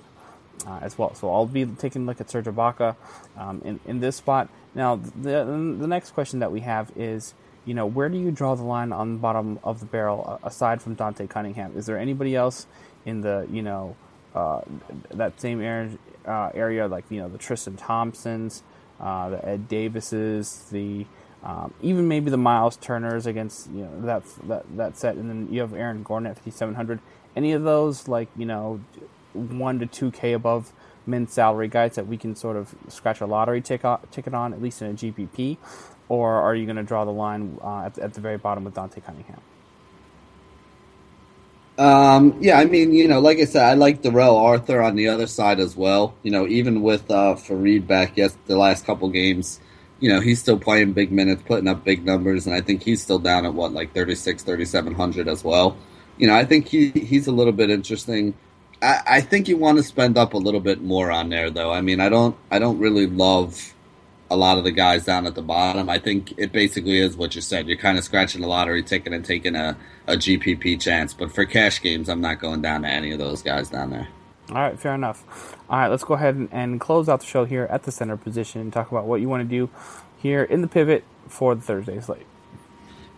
uh, 0.67 0.79
as 0.81 0.97
well. 0.97 1.15
So 1.15 1.33
I'll 1.33 1.47
be 1.47 1.65
taking 1.65 2.03
a 2.03 2.05
look 2.05 2.21
at 2.21 2.29
Serge 2.29 2.45
Ibaka 2.45 2.95
um, 3.37 3.61
in, 3.65 3.79
in 3.85 3.99
this 4.01 4.17
spot. 4.17 4.49
Now, 4.75 4.97
the, 4.97 5.45
the 5.79 5.87
next 5.87 6.11
question 6.11 6.39
that 6.39 6.51
we 6.51 6.59
have 6.59 6.91
is, 6.95 7.33
you 7.65 7.73
know, 7.73 7.85
where 7.85 8.09
do 8.09 8.17
you 8.17 8.31
draw 8.31 8.53
the 8.55 8.63
line 8.63 8.91
on 8.91 9.13
the 9.13 9.19
bottom 9.19 9.57
of 9.63 9.79
the 9.79 9.85
barrel 9.85 10.39
aside 10.43 10.81
from 10.81 10.93
Dante 10.93 11.27
Cunningham? 11.27 11.75
Is 11.75 11.85
there 11.87 11.97
anybody 11.97 12.35
else 12.35 12.67
in 13.05 13.21
the, 13.21 13.47
you 13.49 13.61
know, 13.61 13.95
uh, 14.35 14.61
that 15.11 15.39
same 15.39 15.61
area, 15.61 15.97
uh, 16.27 16.51
area, 16.53 16.87
like, 16.87 17.05
you 17.09 17.21
know, 17.21 17.29
the 17.29 17.37
Tristan 17.37 17.77
Thompsons, 17.77 18.61
uh, 18.99 19.29
the 19.29 19.47
Ed 19.47 19.67
Davises, 19.67 20.69
the 20.69 21.05
um, 21.45 21.73
even 21.81 22.07
maybe 22.07 22.31
the 22.31 22.37
Miles 22.37 22.75
Turners 22.77 23.27
against 23.27 23.69
you 23.69 23.83
know 23.83 24.01
that 24.01 24.23
that 24.47 24.77
that 24.77 24.97
set, 24.97 25.15
and 25.15 25.29
then 25.29 25.47
you 25.53 25.61
have 25.61 25.73
Aaron 25.73 26.01
Gordon 26.01 26.27
at 26.27 26.37
5700. 26.37 26.99
Any 27.35 27.51
of 27.51 27.63
those, 27.63 28.07
like 28.07 28.29
you 28.35 28.45
know, 28.45 28.81
one 29.33 29.79
to 29.79 29.85
two 29.85 30.11
k 30.11 30.33
above 30.33 30.73
min 31.05 31.27
salary 31.27 31.67
guys 31.67 31.95
that 31.95 32.07
we 32.07 32.17
can 32.17 32.35
sort 32.35 32.57
of 32.57 32.73
scratch 32.87 33.21
a 33.21 33.27
lottery 33.27 33.61
ticket 33.61 34.33
on, 34.33 34.53
at 34.53 34.61
least 34.61 34.81
in 34.81 34.89
a 34.89 34.93
GPP, 34.93 35.57
or 36.09 36.33
are 36.33 36.55
you 36.55 36.65
going 36.65 36.77
to 36.77 36.83
draw 36.83 37.05
the 37.05 37.11
line 37.11 37.59
uh, 37.63 37.83
at, 37.85 37.99
at, 37.99 38.13
the 38.15 38.21
very 38.21 38.37
bottom 38.37 38.63
with 38.63 38.73
Dante 38.73 39.01
Cunningham? 39.01 39.39
Um, 41.77 42.37
yeah, 42.39 42.57
I 42.57 42.65
mean, 42.65 42.93
you 42.93 43.07
know, 43.07 43.19
like 43.19 43.37
I 43.37 43.45
said, 43.45 43.63
I 43.63 43.73
like 43.73 44.01
Darrell 44.01 44.37
Arthur 44.37 44.81
on 44.81 44.95
the 44.95 45.09
other 45.09 45.27
side 45.27 45.59
as 45.59 45.75
well. 45.75 46.15
You 46.23 46.31
know, 46.31 46.47
even 46.47 46.81
with 46.81 47.11
uh, 47.11 47.35
Faried 47.35 47.85
back, 47.85 48.13
yes, 48.15 48.35
the 48.47 48.57
last 48.57 48.85
couple 48.85 49.09
games, 49.09 49.59
you 49.99 50.09
know, 50.09 50.19
he's 50.19 50.39
still 50.39 50.59
playing 50.59 50.93
big 50.93 51.11
minutes, 51.11 51.43
putting 51.45 51.67
up 51.67 51.83
big 51.83 52.05
numbers, 52.05 52.45
and 52.45 52.55
I 52.55 52.61
think 52.61 52.83
he's 52.83 53.01
still 53.01 53.19
down 53.19 53.45
at 53.45 53.53
what, 53.53 53.73
like 53.73 53.93
36, 53.93 54.43
3700 54.43 55.27
as 55.27 55.43
well. 55.43 55.77
You 56.17 56.27
know, 56.27 56.35
I 56.35 56.45
think 56.45 56.67
he 56.67 56.89
he's 56.91 57.27
a 57.27 57.31
little 57.31 57.53
bit 57.53 57.69
interesting. 57.69 58.33
I, 58.81 59.01
I 59.07 59.21
think 59.21 59.47
you 59.47 59.57
want 59.57 59.77
to 59.77 59.83
spend 59.83 60.17
up 60.17 60.33
a 60.33 60.37
little 60.37 60.59
bit 60.59 60.81
more 60.81 61.11
on 61.11 61.29
there, 61.29 61.49
though. 61.49 61.71
I 61.71 61.81
mean, 61.81 61.99
I 61.99 62.09
don't, 62.09 62.35
I 62.51 62.59
don't 62.59 62.79
really 62.79 63.07
love 63.07 63.73
a 64.29 64.35
lot 64.35 64.57
of 64.57 64.63
the 64.63 64.71
guys 64.71 65.05
down 65.05 65.27
at 65.27 65.35
the 65.35 65.41
bottom. 65.41 65.89
I 65.89 65.99
think 65.99 66.33
it 66.37 66.51
basically 66.51 66.97
is 66.97 67.15
what 67.15 67.35
you 67.35 67.41
said. 67.41 67.67
You're 67.67 67.77
kind 67.77 67.97
of 67.97 68.03
scratching 68.03 68.43
a 68.43 68.47
lottery 68.47 68.83
ticket 68.83 69.13
and 69.13 69.23
taking 69.23 69.55
a, 69.55 69.77
a 70.07 70.15
GPP 70.15 70.79
chance. 70.81 71.13
But 71.13 71.31
for 71.31 71.45
cash 71.45 71.81
games, 71.81 72.09
I'm 72.09 72.21
not 72.21 72.39
going 72.39 72.61
down 72.61 72.81
to 72.81 72.89
any 72.89 73.11
of 73.11 73.19
those 73.19 73.41
guys 73.41 73.69
down 73.69 73.91
there. 73.91 74.07
All 74.49 74.55
right, 74.55 74.79
fair 74.79 74.93
enough. 74.93 75.55
All 75.69 75.79
right, 75.79 75.87
let's 75.87 76.03
go 76.03 76.13
ahead 76.13 76.35
and, 76.35 76.49
and 76.51 76.79
close 76.79 77.09
out 77.09 77.21
the 77.21 77.25
show 77.25 77.45
here 77.45 77.67
at 77.71 77.83
the 77.83 77.91
center 77.91 78.15
position 78.15 78.61
and 78.61 78.71
talk 78.71 78.91
about 78.91 79.05
what 79.05 79.19
you 79.21 79.27
want 79.27 79.41
to 79.41 79.49
do 79.49 79.69
here 80.17 80.43
in 80.43 80.61
the 80.61 80.67
pivot 80.67 81.03
for 81.27 81.55
the 81.55 81.61
Thursday 81.61 81.99
slate. 81.99 82.27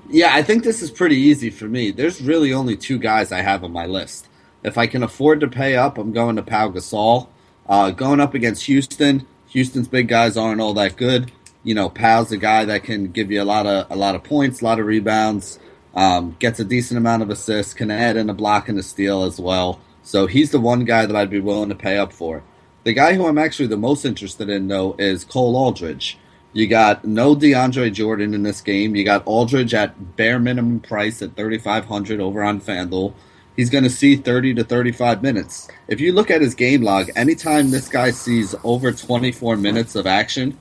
Yeah, 0.10 0.34
I 0.34 0.42
think 0.42 0.64
this 0.64 0.82
is 0.82 0.90
pretty 0.90 1.18
easy 1.18 1.50
for 1.50 1.66
me. 1.66 1.92
There's 1.92 2.22
really 2.22 2.54
only 2.54 2.78
two 2.78 2.98
guys 2.98 3.34
I 3.34 3.42
have 3.42 3.64
on 3.64 3.74
my 3.74 3.86
list. 3.86 4.30
If 4.64 4.78
I 4.78 4.88
can 4.88 5.04
afford 5.04 5.42
to 5.42 5.48
pay 5.48 5.76
up, 5.76 5.98
I'm 5.98 6.14
going 6.14 6.38
to 6.38 6.42
Pau 6.42 6.70
Gasol. 6.70 7.28
Uh, 7.68 7.92
going 7.92 8.22
up 8.22 8.34
against 8.34 8.66
Houston, 8.66 9.28
Houston's 9.50 9.90
big 9.90 10.08
guys 10.08 10.38
aren't 10.38 10.62
all 10.62 10.74
that 10.76 10.96
good. 10.96 11.32
You 11.64 11.76
know, 11.76 11.90
Pau's 11.90 12.32
a 12.32 12.38
guy 12.38 12.64
that 12.66 12.84
can 12.84 13.12
give 13.12 13.32
you 13.32 13.42
a 13.42 13.44
lot 13.44 13.66
of 13.66 13.92
a 13.92 13.96
lot 13.96 14.16
of 14.16 14.24
points, 14.24 14.62
a 14.62 14.66
lot 14.66 14.80
of 14.80 14.86
rebounds, 14.86 15.60
um, 15.94 16.38
gets 16.40 16.62
a 16.62 16.64
decent 16.64 16.98
amount 16.98 17.24
of 17.24 17.30
assists, 17.30 17.74
can 17.74 17.92
add 17.92 18.16
in 18.16 18.30
a 18.30 18.34
block 18.34 18.70
and 18.70 18.80
a 18.80 18.84
steal 18.84 19.24
as 19.24 19.40
well. 19.40 19.82
So 20.08 20.26
he's 20.26 20.52
the 20.52 20.60
one 20.62 20.86
guy 20.86 21.06
that 21.06 21.18
I'd 21.18 21.30
be 21.30 21.42
willing 21.42 21.68
to 21.68 21.76
pay 21.76 21.98
up 21.98 22.14
for. 22.14 22.42
The 22.86 22.94
guy 22.94 23.16
who 23.16 23.28
I'm 23.28 23.38
actually 23.38 23.68
the 23.68 23.76
most 23.76 24.06
interested 24.06 24.50
in 24.50 24.70
though 24.70 24.96
is 24.98 25.26
Cole 25.26 25.58
Aldrich. 25.58 26.18
You 26.54 26.66
got 26.68 27.04
no 27.04 27.36
DeAndre 27.36 27.92
Jordan 27.92 28.34
in 28.34 28.44
this 28.44 28.62
game. 28.62 28.96
You 28.96 29.04
got 29.04 29.28
Aldrich 29.28 29.74
at 29.74 30.16
bare 30.16 30.40
minimum 30.40 30.80
price 30.80 31.22
at 31.22 31.36
3500 31.36 32.22
over 32.22 32.42
on 32.42 32.62
FanDuel 32.62 33.14
he's 33.58 33.70
going 33.70 33.84
to 33.84 33.90
see 33.90 34.16
30 34.16 34.54
to 34.54 34.64
35 34.64 35.22
minutes. 35.22 35.68
If 35.90 36.00
you 36.00 36.14
look 36.14 36.32
at 36.32 36.42
his 36.42 36.56
game 36.56 36.84
log, 36.84 37.10
anytime 37.18 37.72
this 37.72 37.90
guy 37.90 38.12
sees 38.12 38.56
over 38.64 38.94
24 38.94 39.58
minutes 39.58 39.96
of 39.96 40.08
action, 40.08 40.58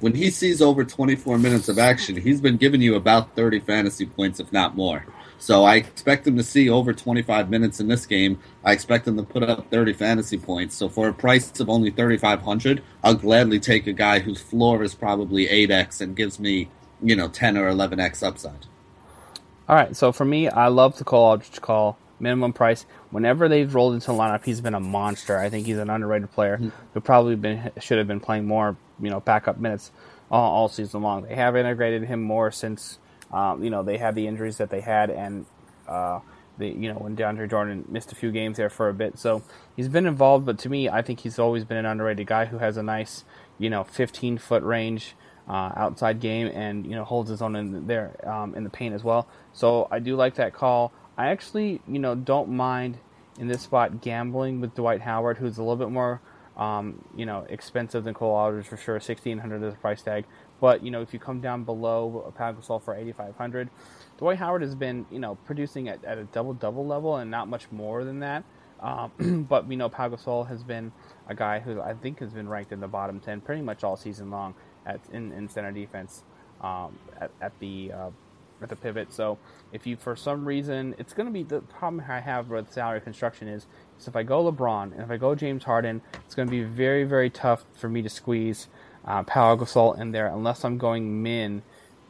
when 0.00 0.14
he 0.14 0.30
sees 0.30 0.60
over 0.60 0.84
24 0.84 1.38
minutes 1.38 1.68
of 1.68 1.78
action, 1.78 2.16
he's 2.16 2.40
been 2.40 2.56
giving 2.56 2.80
you 2.80 2.96
about 2.96 3.36
30 3.36 3.60
fantasy 3.60 4.06
points, 4.06 4.40
if 4.40 4.52
not 4.52 4.74
more. 4.74 5.04
So 5.38 5.64
I 5.64 5.76
expect 5.76 6.26
him 6.26 6.36
to 6.36 6.42
see 6.42 6.68
over 6.68 6.92
25 6.92 7.48
minutes 7.48 7.80
in 7.80 7.88
this 7.88 8.06
game. 8.06 8.40
I 8.64 8.72
expect 8.72 9.06
him 9.06 9.16
to 9.16 9.22
put 9.22 9.42
up 9.42 9.70
30 9.70 9.92
fantasy 9.92 10.36
points. 10.36 10.76
So 10.76 10.88
for 10.88 11.08
a 11.08 11.14
price 11.14 11.58
of 11.60 11.70
only 11.70 11.90
3,500, 11.90 12.82
I'll 13.04 13.14
gladly 13.14 13.60
take 13.60 13.86
a 13.86 13.92
guy 13.92 14.18
whose 14.18 14.40
floor 14.40 14.82
is 14.82 14.94
probably 14.94 15.46
8x 15.46 16.00
and 16.00 16.16
gives 16.16 16.40
me, 16.40 16.68
you 17.02 17.14
know, 17.14 17.28
10 17.28 17.56
or 17.56 17.70
11x 17.70 18.26
upside. 18.26 18.66
All 19.68 19.76
right. 19.76 19.94
So 19.96 20.12
for 20.12 20.24
me, 20.24 20.48
I 20.48 20.68
love 20.68 20.98
the 20.98 21.04
call 21.04 21.30
Aldrich 21.30 21.60
call 21.60 21.98
minimum 22.20 22.52
price. 22.52 22.86
Whenever 23.10 23.48
they've 23.48 23.72
rolled 23.72 23.94
into 23.94 24.08
the 24.08 24.12
lineup, 24.12 24.44
he's 24.44 24.60
been 24.60 24.74
a 24.74 24.80
monster. 24.80 25.38
I 25.38 25.50
think 25.50 25.66
he's 25.66 25.78
an 25.78 25.90
underrated 25.90 26.32
player 26.32 26.56
mm-hmm. 26.56 26.70
who 26.94 27.00
probably 27.00 27.36
been 27.36 27.70
should 27.80 27.98
have 27.98 28.06
been 28.06 28.20
playing 28.20 28.46
more, 28.46 28.76
you 29.00 29.10
know, 29.10 29.20
backup 29.20 29.58
minutes 29.58 29.90
all, 30.30 30.52
all 30.52 30.68
season 30.68 31.02
long. 31.02 31.22
They 31.22 31.34
have 31.34 31.56
integrated 31.56 32.04
him 32.04 32.22
more 32.22 32.50
since, 32.50 32.98
um, 33.32 33.62
you 33.62 33.70
know, 33.70 33.82
they 33.82 33.98
had 33.98 34.14
the 34.14 34.26
injuries 34.26 34.58
that 34.58 34.70
they 34.70 34.80
had, 34.80 35.10
and 35.10 35.46
uh, 35.86 36.20
the 36.58 36.68
you 36.68 36.92
know 36.92 36.98
when 36.98 37.16
DeAndre 37.16 37.48
Jordan 37.48 37.84
missed 37.88 38.12
a 38.12 38.14
few 38.14 38.30
games 38.30 38.56
there 38.56 38.70
for 38.70 38.88
a 38.88 38.94
bit. 38.94 39.18
So 39.18 39.42
he's 39.76 39.88
been 39.88 40.06
involved, 40.06 40.46
but 40.46 40.58
to 40.60 40.68
me, 40.68 40.88
I 40.88 41.02
think 41.02 41.20
he's 41.20 41.38
always 41.38 41.64
been 41.64 41.78
an 41.78 41.86
underrated 41.86 42.26
guy 42.26 42.46
who 42.46 42.58
has 42.58 42.76
a 42.76 42.82
nice, 42.82 43.24
you 43.58 43.70
know, 43.70 43.84
15 43.84 44.38
foot 44.38 44.62
range. 44.62 45.14
Uh, 45.48 45.72
outside 45.76 46.20
game 46.20 46.46
and 46.48 46.84
you 46.84 46.94
know 46.94 47.04
holds 47.04 47.30
his 47.30 47.40
own 47.40 47.56
in 47.56 47.86
there 47.86 48.14
um, 48.28 48.54
in 48.54 48.64
the 48.64 48.68
paint 48.68 48.94
as 48.94 49.02
well. 49.02 49.26
So 49.54 49.88
I 49.90 49.98
do 49.98 50.14
like 50.14 50.34
that 50.34 50.52
call. 50.52 50.92
I 51.16 51.28
actually, 51.28 51.80
you 51.88 51.98
know, 51.98 52.14
don't 52.14 52.50
mind 52.50 52.98
in 53.38 53.48
this 53.48 53.62
spot 53.62 54.00
gambling 54.00 54.60
with 54.60 54.74
Dwight 54.74 55.00
Howard, 55.00 55.38
who's 55.38 55.58
a 55.58 55.62
little 55.62 55.76
bit 55.76 55.90
more, 55.90 56.20
um, 56.56 57.04
you 57.16 57.24
know, 57.24 57.46
expensive 57.48 58.04
than 58.04 58.14
Cole 58.14 58.34
Aldrich 58.34 58.66
for 58.66 58.76
sure. 58.76 59.00
Sixteen 59.00 59.38
hundred 59.38 59.62
is 59.62 59.72
the 59.72 59.78
price 59.78 60.02
tag, 60.02 60.26
but 60.60 60.82
you 60.84 60.90
know, 60.90 61.02
if 61.02 61.12
you 61.12 61.18
come 61.18 61.40
down 61.40 61.64
below 61.64 62.32
Pau 62.36 62.52
Gasol 62.52 62.82
for 62.82 62.94
eighty 62.94 63.12
five 63.12 63.36
hundred, 63.36 63.68
Dwight 64.18 64.38
Howard 64.38 64.62
has 64.62 64.74
been, 64.74 65.06
you 65.10 65.18
know, 65.18 65.36
producing 65.46 65.88
at, 65.88 66.04
at 66.04 66.18
a 66.18 66.24
double 66.24 66.54
double 66.54 66.86
level 66.86 67.16
and 67.16 67.30
not 67.30 67.48
much 67.48 67.70
more 67.70 68.04
than 68.04 68.20
that. 68.20 68.44
Um, 68.80 69.46
but 69.48 69.66
we 69.66 69.76
know 69.76 69.88
Pau 69.88 70.08
Gasol 70.08 70.48
has 70.48 70.62
been 70.62 70.92
a 71.28 71.34
guy 71.34 71.60
who 71.60 71.80
I 71.80 71.94
think 71.94 72.20
has 72.20 72.32
been 72.32 72.48
ranked 72.48 72.72
in 72.72 72.80
the 72.80 72.88
bottom 72.88 73.20
ten 73.20 73.40
pretty 73.40 73.62
much 73.62 73.84
all 73.84 73.96
season 73.96 74.30
long 74.30 74.54
at 74.86 75.00
in, 75.12 75.32
in 75.32 75.48
center 75.48 75.72
defense 75.72 76.22
um, 76.60 76.98
at, 77.20 77.30
at 77.40 77.58
the 77.60 77.92
uh, 77.92 78.10
at 78.62 78.68
the 78.68 78.76
pivot. 78.76 79.12
So 79.12 79.38
if 79.72 79.86
you, 79.86 79.96
for 79.96 80.16
some 80.16 80.44
reason, 80.44 80.94
it's 80.98 81.12
going 81.12 81.26
to 81.26 81.32
be 81.32 81.42
the 81.42 81.60
problem 81.60 82.02
I 82.08 82.20
have 82.20 82.48
with 82.48 82.72
salary 82.72 83.00
construction 83.00 83.48
is, 83.48 83.66
is 83.98 84.08
if 84.08 84.16
I 84.16 84.22
go 84.22 84.50
LeBron 84.50 84.92
and 84.92 85.00
if 85.00 85.10
I 85.10 85.16
go 85.16 85.34
James 85.34 85.64
Harden, 85.64 86.02
it's 86.24 86.34
going 86.34 86.48
to 86.48 86.52
be 86.52 86.62
very, 86.62 87.04
very 87.04 87.30
tough 87.30 87.64
for 87.76 87.88
me 87.88 88.02
to 88.02 88.08
squeeze 88.08 88.68
uh, 89.08 89.24
Pau 89.24 89.56
Gasol 89.56 89.98
in 89.98 90.12
there 90.12 90.28
unless 90.28 90.64
I'm 90.64 90.78
going 90.78 91.22
min 91.22 91.62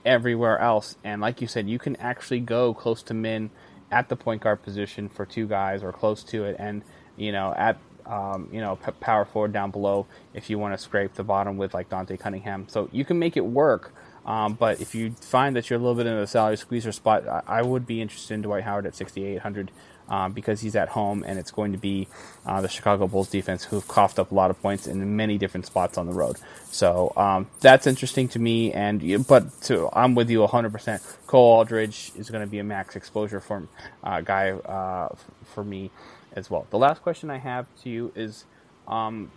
everywhere 0.04 0.58
else. 0.58 0.96
And 1.02 1.22
like 1.22 1.40
you 1.40 1.46
said, 1.46 1.68
you 1.68 1.78
can 1.78 1.96
actually 1.96 2.40
go 2.40 2.74
close 2.74 3.02
to 3.04 3.14
min 3.14 3.50
at 3.90 4.10
the 4.10 4.16
point 4.16 4.42
guard 4.42 4.62
position 4.62 5.08
for 5.08 5.24
two 5.24 5.46
guys 5.46 5.82
or 5.82 5.92
close 5.92 6.22
to 6.24 6.44
it, 6.44 6.56
and 6.58 6.82
you 7.16 7.32
know 7.32 7.54
at 7.56 7.78
um, 8.04 8.48
you 8.52 8.60
know 8.60 8.76
power 9.00 9.24
forward 9.24 9.52
down 9.52 9.70
below 9.70 10.06
if 10.34 10.50
you 10.50 10.58
want 10.58 10.74
to 10.74 10.78
scrape 10.78 11.14
the 11.14 11.24
bottom 11.24 11.56
with 11.56 11.72
like 11.72 11.88
Dante 11.88 12.18
Cunningham. 12.18 12.66
So 12.68 12.90
you 12.92 13.06
can 13.06 13.18
make 13.18 13.38
it 13.38 13.46
work 13.46 13.94
um, 14.28 14.52
but 14.52 14.82
if 14.82 14.94
you 14.94 15.12
find 15.12 15.56
that 15.56 15.70
you're 15.70 15.78
a 15.78 15.82
little 15.82 15.94
bit 15.94 16.06
in 16.06 16.12
a 16.12 16.26
salary 16.26 16.58
squeezer 16.58 16.92
spot, 16.92 17.26
I, 17.26 17.42
I 17.46 17.62
would 17.62 17.86
be 17.86 18.02
interested 18.02 18.34
in 18.34 18.42
Dwight 18.42 18.62
Howard 18.64 18.84
at 18.84 18.94
6,800 18.94 19.70
um, 20.08 20.32
because 20.32 20.60
he's 20.60 20.76
at 20.76 20.88
home 20.88 21.24
and 21.26 21.38
it's 21.38 21.50
going 21.50 21.72
to 21.72 21.78
be 21.78 22.08
uh, 22.46 22.60
the 22.60 22.68
Chicago 22.68 23.06
Bulls 23.06 23.28
defense 23.28 23.64
who've 23.64 23.86
coughed 23.86 24.18
up 24.18 24.32
a 24.32 24.34
lot 24.34 24.50
of 24.50 24.60
points 24.60 24.86
in 24.86 25.16
many 25.16 25.38
different 25.38 25.66
spots 25.66 25.98
on 25.98 26.06
the 26.06 26.12
road. 26.12 26.36
So 26.70 27.12
um, 27.16 27.48
that's 27.60 27.86
interesting 27.86 28.28
to 28.28 28.38
me. 28.38 28.72
And 28.72 29.26
but 29.26 29.60
to, 29.62 29.88
I'm 29.92 30.14
with 30.14 30.30
you 30.30 30.40
100%. 30.40 31.16
Cole 31.26 31.58
Aldrich 31.58 32.12
is 32.16 32.30
going 32.30 32.44
to 32.44 32.50
be 32.50 32.58
a 32.58 32.64
max 32.64 32.96
exposure 32.96 33.40
for 33.40 33.68
uh, 34.02 34.20
guy 34.20 34.50
uh, 34.50 35.14
for 35.44 35.64
me 35.64 35.90
as 36.34 36.50
well. 36.50 36.66
The 36.70 36.78
last 36.78 37.02
question 37.02 37.30
I 37.30 37.38
have 37.38 37.66
to 37.82 37.90
you 37.90 38.12
is, 38.14 38.44
um, 38.86 39.30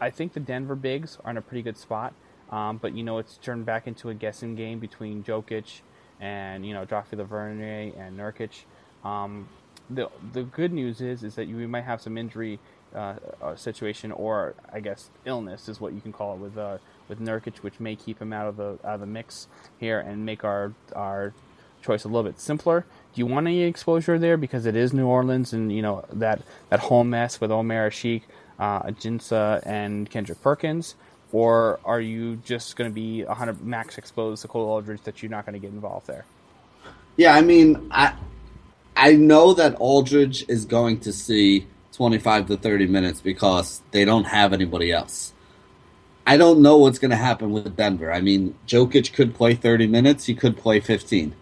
I 0.00 0.10
think 0.10 0.32
the 0.32 0.40
Denver 0.40 0.74
Bigs 0.74 1.18
are 1.24 1.30
in 1.30 1.36
a 1.36 1.42
pretty 1.42 1.62
good 1.62 1.76
spot. 1.76 2.14
Um, 2.50 2.76
but 2.76 2.94
you 2.94 3.02
know, 3.02 3.18
it's 3.18 3.36
turned 3.38 3.66
back 3.66 3.86
into 3.86 4.10
a 4.10 4.14
guessing 4.14 4.54
game 4.54 4.78
between 4.78 5.24
Jokic 5.24 5.80
and 6.20 6.64
you 6.64 6.72
know 6.72 6.84
Joffrey 6.86 7.18
Lauvergne 7.18 7.98
and 7.98 8.18
Nurkic. 8.18 8.64
Um, 9.04 9.48
the 9.90 10.08
the 10.32 10.42
good 10.42 10.72
news 10.72 11.00
is 11.00 11.22
is 11.22 11.34
that 11.34 11.46
you 11.46 11.68
might 11.68 11.84
have 11.84 12.00
some 12.00 12.16
injury 12.16 12.58
uh, 12.94 13.14
uh, 13.42 13.56
situation, 13.56 14.12
or 14.12 14.54
I 14.72 14.80
guess 14.80 15.10
illness 15.24 15.68
is 15.68 15.80
what 15.80 15.92
you 15.92 16.00
can 16.00 16.12
call 16.12 16.34
it 16.34 16.38
with 16.38 16.56
uh, 16.56 16.78
with 17.08 17.20
Nurkic, 17.20 17.58
which 17.58 17.80
may 17.80 17.96
keep 17.96 18.20
him 18.20 18.32
out 18.32 18.46
of 18.46 18.56
the 18.56 18.78
out 18.84 18.94
of 18.94 19.00
the 19.00 19.06
mix 19.06 19.48
here 19.78 20.00
and 20.00 20.24
make 20.24 20.44
our 20.44 20.72
our 20.94 21.32
choice 21.82 22.04
a 22.04 22.08
little 22.08 22.22
bit 22.22 22.40
simpler. 22.40 22.86
Do 23.14 23.18
you 23.18 23.26
want 23.26 23.46
any 23.46 23.62
exposure 23.62 24.18
there 24.18 24.36
because 24.36 24.64
it 24.64 24.74
is 24.74 24.92
New 24.92 25.06
Orleans 25.06 25.52
and 25.52 25.72
you 25.72 25.82
know 25.82 26.04
that 26.12 26.40
that 26.70 26.80
whole 26.80 27.04
mess 27.04 27.40
with 27.40 27.50
Omer 27.50 27.90
Asik, 27.90 28.22
uh, 28.58 28.82
Ajinça, 28.82 29.62
and 29.66 30.08
Kendrick 30.08 30.40
Perkins, 30.40 30.94
or 31.32 31.80
are 31.84 32.00
you 32.00 32.36
just 32.36 32.76
going 32.76 32.88
to 32.88 32.94
be 32.94 33.24
100 33.24 33.60
max 33.60 33.98
exposed 33.98 34.42
to 34.42 34.48
Cole 34.48 34.68
Aldrich 34.68 35.02
that 35.02 35.22
you're 35.22 35.30
not 35.30 35.44
going 35.44 35.54
to 35.54 35.58
get 35.58 35.72
involved 35.72 36.06
there? 36.06 36.24
Yeah, 37.16 37.34
I 37.34 37.42
mean, 37.42 37.88
I 37.90 38.14
I 39.04 39.12
know 39.16 39.52
that 39.52 39.74
Aldrich 39.74 40.46
is 40.48 40.64
going 40.64 41.00
to 41.00 41.12
see 41.12 41.66
25 41.92 42.46
to 42.46 42.56
30 42.56 42.86
minutes 42.86 43.20
because 43.20 43.82
they 43.90 44.02
don't 44.06 44.24
have 44.24 44.54
anybody 44.54 44.92
else. 44.92 45.34
I 46.26 46.38
don't 46.38 46.62
know 46.62 46.78
what's 46.78 46.98
going 46.98 47.10
to 47.10 47.16
happen 47.18 47.52
with 47.52 47.76
Denver. 47.76 48.10
I 48.10 48.22
mean, 48.22 48.54
Jokic 48.66 49.12
could 49.12 49.34
play 49.34 49.56
30 49.56 49.88
minutes, 49.88 50.24
he 50.24 50.34
could 50.34 50.56
play 50.56 50.80
15. 50.80 51.34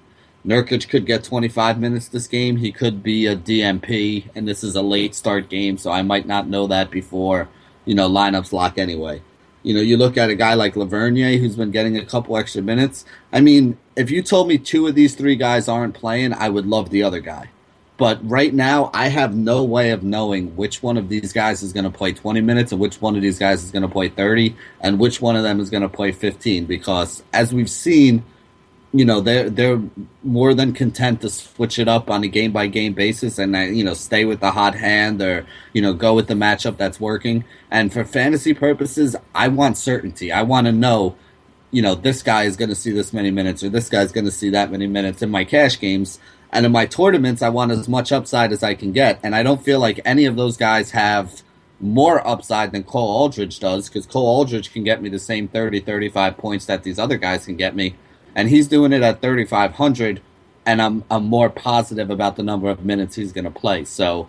Nurkic 0.44 0.88
could 0.88 1.06
get 1.06 1.22
25 1.22 1.78
minutes 1.78 2.08
this 2.08 2.26
game. 2.26 2.56
He 2.56 2.72
could 2.72 3.00
be 3.00 3.26
a 3.26 3.36
DNP, 3.36 4.30
and 4.34 4.48
this 4.48 4.64
is 4.64 4.74
a 4.74 4.82
late 4.82 5.14
start 5.14 5.48
game, 5.48 5.78
so 5.78 5.92
I 5.92 6.02
might 6.02 6.26
not 6.26 6.48
know 6.48 6.66
that 6.66 6.90
before, 6.90 7.48
you 7.84 7.94
know, 7.94 8.10
lineups 8.10 8.52
lock 8.52 8.76
anyway. 8.76 9.22
You 9.62 9.74
know, 9.74 9.80
you 9.80 9.96
look 9.96 10.16
at 10.16 10.30
a 10.30 10.34
guy 10.34 10.54
like 10.54 10.74
Lauvergne 10.74 11.38
who's 11.38 11.54
been 11.54 11.70
getting 11.70 11.96
a 11.96 12.04
couple 12.04 12.36
extra 12.36 12.60
minutes. 12.60 13.04
I 13.32 13.40
mean, 13.40 13.78
if 13.94 14.10
you 14.10 14.20
told 14.20 14.48
me 14.48 14.58
two 14.58 14.88
of 14.88 14.96
these 14.96 15.14
three 15.14 15.36
guys 15.36 15.68
aren't 15.68 15.94
playing, 15.94 16.32
I 16.32 16.48
would 16.48 16.66
love 16.66 16.90
the 16.90 17.04
other 17.04 17.20
guy. 17.20 17.50
But 17.98 18.18
right 18.28 18.52
now, 18.52 18.90
I 18.94 19.08
have 19.08 19.34
no 19.34 19.62
way 19.62 19.90
of 19.90 20.02
knowing 20.02 20.56
which 20.56 20.82
one 20.82 20.96
of 20.96 21.08
these 21.08 21.32
guys 21.32 21.62
is 21.62 21.72
going 21.72 21.84
to 21.84 21.90
play 21.90 22.12
20 22.12 22.40
minutes 22.40 22.72
and 22.72 22.80
which 22.80 23.00
one 23.00 23.16
of 23.16 23.22
these 23.22 23.38
guys 23.38 23.62
is 23.62 23.70
going 23.70 23.82
to 23.82 23.88
play 23.88 24.08
30 24.08 24.56
and 24.80 24.98
which 24.98 25.20
one 25.20 25.36
of 25.36 25.42
them 25.42 25.60
is 25.60 25.70
going 25.70 25.82
to 25.82 25.88
play 25.88 26.10
15 26.10 26.64
because 26.64 27.22
as 27.32 27.52
we've 27.52 27.70
seen, 27.70 28.24
you 28.94 29.04
know, 29.04 29.20
they're, 29.20 29.48
they're 29.48 29.80
more 30.22 30.54
than 30.54 30.72
content 30.72 31.20
to 31.20 31.30
switch 31.30 31.78
it 31.78 31.86
up 31.86 32.10
on 32.10 32.24
a 32.24 32.28
game 32.28 32.50
by 32.50 32.66
game 32.66 32.94
basis 32.94 33.38
and, 33.38 33.54
uh, 33.54 33.60
you 33.60 33.84
know, 33.84 33.94
stay 33.94 34.24
with 34.24 34.40
the 34.40 34.50
hot 34.50 34.74
hand 34.74 35.20
or, 35.20 35.46
you 35.72 35.80
know, 35.80 35.92
go 35.92 36.14
with 36.14 36.28
the 36.28 36.34
matchup 36.34 36.78
that's 36.78 36.98
working. 36.98 37.44
And 37.70 37.92
for 37.92 38.04
fantasy 38.04 38.54
purposes, 38.54 39.16
I 39.34 39.48
want 39.48 39.76
certainty. 39.76 40.32
I 40.32 40.42
want 40.42 40.66
to 40.66 40.72
know, 40.72 41.14
you 41.70 41.82
know, 41.82 41.94
this 41.94 42.22
guy 42.22 42.44
is 42.44 42.56
going 42.56 42.68
to 42.68 42.74
see 42.74 42.90
this 42.90 43.12
many 43.12 43.30
minutes 43.30 43.62
or 43.62 43.68
this 43.68 43.88
guy's 43.88 44.12
going 44.12 44.26
to 44.26 44.30
see 44.30 44.50
that 44.50 44.70
many 44.70 44.86
minutes 44.86 45.22
in 45.22 45.30
my 45.30 45.44
cash 45.44 45.78
games. 45.78 46.18
And 46.52 46.66
in 46.66 46.72
my 46.72 46.84
tournaments, 46.86 47.40
I 47.40 47.48
want 47.48 47.72
as 47.72 47.88
much 47.88 48.12
upside 48.12 48.52
as 48.52 48.62
I 48.62 48.74
can 48.74 48.92
get. 48.92 49.18
And 49.22 49.34
I 49.34 49.42
don't 49.42 49.64
feel 49.64 49.80
like 49.80 50.00
any 50.04 50.26
of 50.26 50.36
those 50.36 50.56
guys 50.56 50.90
have 50.90 51.42
more 51.80 52.26
upside 52.26 52.72
than 52.72 52.84
Cole 52.84 53.08
Aldrich 53.08 53.58
does 53.58 53.88
because 53.88 54.06
Cole 54.06 54.26
Aldrich 54.26 54.72
can 54.72 54.84
get 54.84 55.02
me 55.02 55.08
the 55.08 55.18
same 55.18 55.48
30, 55.48 55.80
35 55.80 56.36
points 56.36 56.66
that 56.66 56.82
these 56.82 56.98
other 56.98 57.16
guys 57.16 57.46
can 57.46 57.56
get 57.56 57.74
me. 57.74 57.96
And 58.34 58.50
he's 58.50 58.68
doing 58.68 58.92
it 58.92 59.02
at 59.02 59.22
3,500. 59.22 60.20
And 60.64 60.80
I'm, 60.80 61.04
I'm 61.10 61.24
more 61.24 61.48
positive 61.50 62.10
about 62.10 62.36
the 62.36 62.42
number 62.42 62.68
of 62.68 62.84
minutes 62.84 63.16
he's 63.16 63.32
going 63.32 63.44
to 63.44 63.50
play. 63.50 63.84
So 63.84 64.28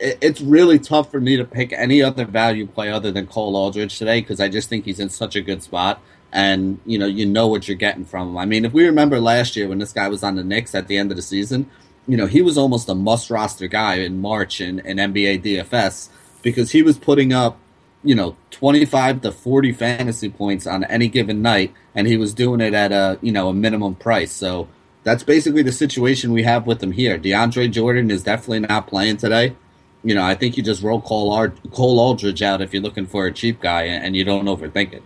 it, 0.00 0.18
it's 0.20 0.40
really 0.40 0.78
tough 0.78 1.10
for 1.10 1.20
me 1.20 1.36
to 1.36 1.44
pick 1.44 1.72
any 1.72 2.02
other 2.02 2.24
value 2.24 2.66
play 2.66 2.90
other 2.90 3.12
than 3.12 3.28
Cole 3.28 3.56
Aldrich 3.56 3.96
today 3.96 4.20
because 4.20 4.40
I 4.40 4.48
just 4.48 4.68
think 4.68 4.84
he's 4.84 5.00
in 5.00 5.08
such 5.08 5.36
a 5.36 5.40
good 5.40 5.62
spot 5.62 6.02
and 6.32 6.78
you 6.86 6.98
know 6.98 7.06
you 7.06 7.26
know 7.26 7.48
what 7.48 7.66
you're 7.68 7.76
getting 7.76 8.04
from 8.04 8.28
him. 8.28 8.38
I 8.38 8.44
mean, 8.44 8.64
if 8.64 8.72
we 8.72 8.86
remember 8.86 9.20
last 9.20 9.56
year 9.56 9.68
when 9.68 9.78
this 9.78 9.92
guy 9.92 10.08
was 10.08 10.22
on 10.22 10.36
the 10.36 10.44
Knicks 10.44 10.74
at 10.74 10.88
the 10.88 10.96
end 10.96 11.10
of 11.10 11.16
the 11.16 11.22
season, 11.22 11.70
you 12.06 12.16
know 12.16 12.26
he 12.26 12.42
was 12.42 12.56
almost 12.56 12.88
a 12.88 12.94
must 12.94 13.30
roster 13.30 13.68
guy 13.68 13.96
in 13.96 14.20
March 14.20 14.60
in, 14.60 14.80
in 14.80 14.98
NBA 14.98 15.42
DFS 15.42 16.08
because 16.42 16.70
he 16.70 16.82
was 16.82 16.98
putting 16.98 17.32
up 17.32 17.58
you 18.02 18.14
know 18.14 18.36
25 18.50 19.22
to 19.22 19.32
40 19.32 19.72
fantasy 19.72 20.28
points 20.28 20.66
on 20.66 20.84
any 20.84 21.08
given 21.08 21.42
night, 21.42 21.72
and 21.94 22.06
he 22.06 22.16
was 22.16 22.34
doing 22.34 22.60
it 22.60 22.74
at 22.74 22.92
a 22.92 23.18
you 23.22 23.32
know 23.32 23.48
a 23.48 23.54
minimum 23.54 23.94
price. 23.94 24.32
So 24.32 24.68
that's 25.02 25.22
basically 25.22 25.62
the 25.62 25.72
situation 25.72 26.32
we 26.32 26.42
have 26.42 26.66
with 26.66 26.82
him 26.82 26.92
here. 26.92 27.18
DeAndre 27.18 27.70
Jordan 27.70 28.10
is 28.10 28.22
definitely 28.22 28.60
not 28.60 28.86
playing 28.86 29.16
today. 29.16 29.56
You 30.02 30.14
know, 30.14 30.22
I 30.22 30.34
think 30.34 30.56
you 30.56 30.62
just 30.62 30.82
roll 30.82 31.00
Cole, 31.00 31.32
Ard- 31.32 31.58
Cole 31.72 32.00
Aldrich 32.00 32.40
out 32.42 32.62
if 32.62 32.72
you're 32.72 32.82
looking 32.82 33.06
for 33.06 33.26
a 33.26 33.32
cheap 33.32 33.60
guy 33.60 33.82
and 33.82 34.16
you 34.16 34.24
don't 34.24 34.46
overthink 34.46 34.92
it. 34.94 35.02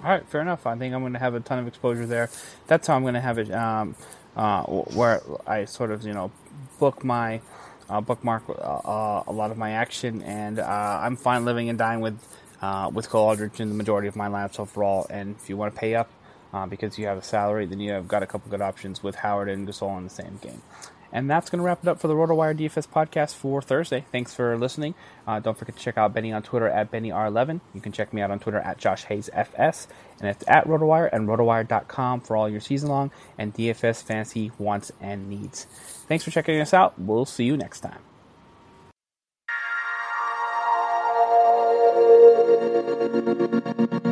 All 0.00 0.10
right, 0.10 0.26
fair 0.28 0.40
enough. 0.40 0.66
I 0.66 0.76
think 0.76 0.94
I'm 0.94 1.00
going 1.00 1.12
to 1.12 1.18
have 1.18 1.34
a 1.34 1.40
ton 1.40 1.58
of 1.58 1.66
exposure 1.68 2.06
there. 2.06 2.30
That's 2.66 2.86
how 2.86 2.96
I'm 2.96 3.02
going 3.02 3.14
to 3.14 3.20
have 3.20 3.38
it, 3.38 3.52
um, 3.52 3.94
uh, 4.36 4.62
where 4.64 5.22
I 5.46 5.64
sort 5.64 5.90
of 5.90 6.04
you 6.04 6.12
know 6.12 6.32
book 6.78 7.04
my 7.04 7.40
uh, 7.88 8.00
bookmark 8.00 8.48
uh, 8.48 8.52
uh, 8.52 9.24
a 9.26 9.32
lot 9.32 9.50
of 9.50 9.58
my 9.58 9.72
action, 9.72 10.22
and 10.22 10.58
uh, 10.58 11.00
I'm 11.02 11.16
fine 11.16 11.44
living 11.44 11.68
and 11.68 11.78
dying 11.78 12.00
with 12.00 12.18
uh, 12.62 12.90
with 12.92 13.08
Cole 13.10 13.28
Aldrich 13.28 13.60
in 13.60 13.68
the 13.68 13.74
majority 13.74 14.08
of 14.08 14.16
my 14.16 14.28
lineups 14.28 14.58
overall. 14.58 15.06
And 15.10 15.36
if 15.36 15.48
you 15.48 15.56
want 15.56 15.74
to 15.74 15.78
pay 15.78 15.94
up 15.94 16.10
because 16.68 16.98
you 16.98 17.06
have 17.06 17.18
a 17.18 17.22
salary, 17.22 17.66
then 17.66 17.80
you 17.80 17.92
have 17.92 18.08
got 18.08 18.22
a 18.22 18.26
couple 18.26 18.50
good 18.50 18.60
options 18.60 19.02
with 19.02 19.16
Howard 19.16 19.48
and 19.48 19.68
Gasol 19.68 19.96
in 19.98 20.04
the 20.04 20.10
same 20.10 20.38
game. 20.42 20.62
And 21.12 21.28
that's 21.28 21.50
going 21.50 21.58
to 21.58 21.64
wrap 21.64 21.82
it 21.82 21.88
up 21.88 22.00
for 22.00 22.08
the 22.08 22.14
RotoWire 22.14 22.56
DFS 22.56 22.88
podcast 22.88 23.34
for 23.34 23.60
Thursday. 23.60 24.04
Thanks 24.10 24.34
for 24.34 24.56
listening. 24.56 24.94
Uh, 25.26 25.40
don't 25.40 25.56
forget 25.56 25.76
to 25.76 25.82
check 25.82 25.98
out 25.98 26.14
Benny 26.14 26.32
on 26.32 26.42
Twitter 26.42 26.68
at 26.68 26.90
BennyR11. 26.90 27.60
You 27.74 27.80
can 27.80 27.92
check 27.92 28.12
me 28.12 28.22
out 28.22 28.30
on 28.30 28.38
Twitter 28.38 28.58
at 28.58 28.78
Josh 28.78 29.04
Hayes 29.04 29.28
FS. 29.32 29.88
And 30.20 30.28
it's 30.28 30.44
at 30.48 30.66
RotoWire 30.66 31.10
and 31.12 31.28
RotoWire.com 31.28 32.22
for 32.22 32.36
all 32.36 32.48
your 32.48 32.60
season 32.60 32.88
long 32.88 33.10
and 33.36 33.52
DFS 33.54 34.02
fantasy 34.02 34.52
wants 34.58 34.90
and 35.00 35.28
needs. 35.28 35.64
Thanks 36.08 36.24
for 36.24 36.30
checking 36.30 36.60
us 36.60 36.72
out. 36.72 36.98
We'll 36.98 37.26
see 37.26 37.44
you 37.44 37.56
next 37.56 37.80
time. 37.80 38.00
They're 43.12 44.11